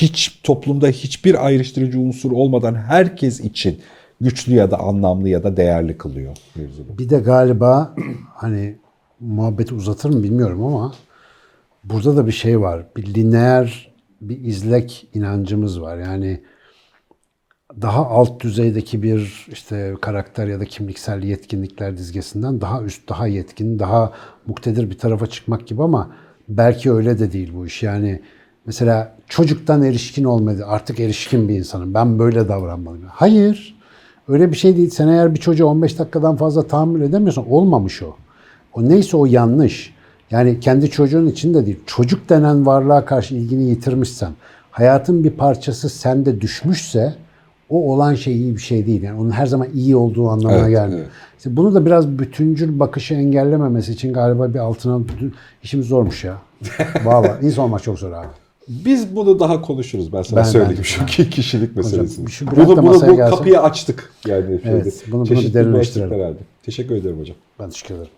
hiç 0.00 0.38
toplumda 0.42 0.88
hiçbir 0.88 1.46
ayrıştırıcı 1.46 2.00
unsur 2.00 2.32
olmadan 2.32 2.74
herkes 2.74 3.40
için 3.40 3.78
güçlü 4.24 4.54
ya 4.54 4.70
da 4.70 4.78
anlamlı 4.78 5.28
ya 5.28 5.42
da 5.42 5.56
değerli 5.56 5.98
kılıyor 5.98 6.36
mevzuda. 6.56 6.98
Bir 6.98 7.08
de 7.08 7.18
galiba 7.18 7.94
hani 8.34 8.76
muhabbeti 9.20 9.74
uzatır 9.74 10.10
mı 10.10 10.22
bilmiyorum 10.22 10.64
ama 10.64 10.94
burada 11.84 12.16
da 12.16 12.26
bir 12.26 12.32
şey 12.32 12.60
var. 12.60 12.86
Bir 12.96 13.14
lineer 13.14 13.94
bir 14.20 14.40
izlek 14.44 15.08
inancımız 15.14 15.80
var. 15.80 15.98
Yani 15.98 16.40
daha 17.80 18.06
alt 18.06 18.40
düzeydeki 18.40 19.02
bir 19.02 19.46
işte 19.52 19.94
karakter 20.00 20.46
ya 20.46 20.60
da 20.60 20.64
kimliksel 20.64 21.22
yetkinlikler 21.22 21.96
dizgesinden 21.96 22.60
daha 22.60 22.82
üst, 22.82 23.08
daha 23.08 23.26
yetkin, 23.26 23.78
daha 23.78 24.12
muktedir 24.46 24.90
bir 24.90 24.98
tarafa 24.98 25.26
çıkmak 25.26 25.66
gibi 25.66 25.82
ama 25.82 26.10
belki 26.48 26.92
öyle 26.92 27.18
de 27.18 27.32
değil 27.32 27.52
bu 27.54 27.66
iş. 27.66 27.82
Yani 27.82 28.20
mesela 28.66 29.16
çocuktan 29.28 29.82
erişkin 29.82 30.24
olmadı. 30.24 30.64
Artık 30.66 31.00
erişkin 31.00 31.48
bir 31.48 31.54
insanım. 31.54 31.94
Ben 31.94 32.18
böyle 32.18 32.48
davranmalıyım. 32.48 33.08
Hayır. 33.08 33.74
Öyle 34.28 34.50
bir 34.52 34.56
şey 34.56 34.76
değil. 34.76 34.90
Sen 34.90 35.08
eğer 35.08 35.34
bir 35.34 35.40
çocuğa 35.40 35.68
15 35.68 35.98
dakikadan 35.98 36.36
fazla 36.36 36.66
tahammül 36.66 37.02
edemiyorsan 37.02 37.50
olmamış 37.52 38.02
o. 38.02 38.16
O 38.74 38.88
neyse 38.88 39.16
o 39.16 39.26
yanlış. 39.26 39.94
Yani 40.30 40.60
kendi 40.60 40.90
çocuğun 40.90 41.26
için 41.26 41.54
de 41.54 41.66
değil. 41.66 41.80
Çocuk 41.86 42.28
denen 42.28 42.66
varlığa 42.66 43.04
karşı 43.04 43.34
ilgini 43.34 43.62
yitirmişsen, 43.62 44.32
hayatın 44.70 45.24
bir 45.24 45.30
parçası 45.30 45.88
sende 45.88 46.40
düşmüşse 46.40 47.14
o 47.70 47.92
olan 47.92 48.14
şey 48.14 48.36
iyi 48.36 48.56
bir 48.56 48.60
şey 48.60 48.86
değil. 48.86 49.02
Yani 49.02 49.20
onun 49.20 49.30
her 49.30 49.46
zaman 49.46 49.68
iyi 49.74 49.96
olduğu 49.96 50.28
anlamına 50.28 50.58
Evet, 50.58 50.70
gelmiyor. 50.70 51.00
evet. 51.00 51.10
İşte 51.38 51.56
bunu 51.56 51.74
da 51.74 51.86
biraz 51.86 52.08
bütüncül 52.18 52.80
bakışı 52.80 53.14
engellememesi 53.14 53.92
için 53.92 54.12
galiba 54.12 54.54
bir 54.54 54.58
altına 54.58 55.00
işimiz 55.62 55.86
zormuş 55.86 56.24
ya. 56.24 56.36
Vallahi 57.04 57.46
insan 57.46 57.64
olmak 57.64 57.82
çok 57.82 57.98
zor 57.98 58.12
abi. 58.12 58.26
Biz 58.68 59.16
bunu 59.16 59.40
daha 59.40 59.60
konuşuruz 59.62 60.12
ben 60.12 60.22
sana 60.22 60.38
Ben- 60.40 60.44
söyleyeyim 60.44 60.76
bence- 60.78 60.82
şu 60.88 61.06
ki 61.06 61.30
kişilik 61.30 61.76
meselesini. 61.76 62.30
şu 62.30 62.46
bırak 62.46 62.66
bunu 62.66 62.76
bunu 62.82 63.08
bu 63.08 63.16
gelsin. 63.16 63.36
kapıyı 63.36 63.60
açtık 63.60 64.12
yani. 64.26 64.60
Evet, 64.64 64.94
şeyde. 64.94 65.12
bunu- 65.12 65.26
bunu 65.26 65.40
bir 65.40 65.54
derinleştirelim. 65.54 66.36
Teşekkür 66.62 66.94
ederim 66.94 67.20
hocam. 67.20 67.36
Ben 67.60 67.70
teşekkür 67.70 67.94
ederim. 67.94 68.10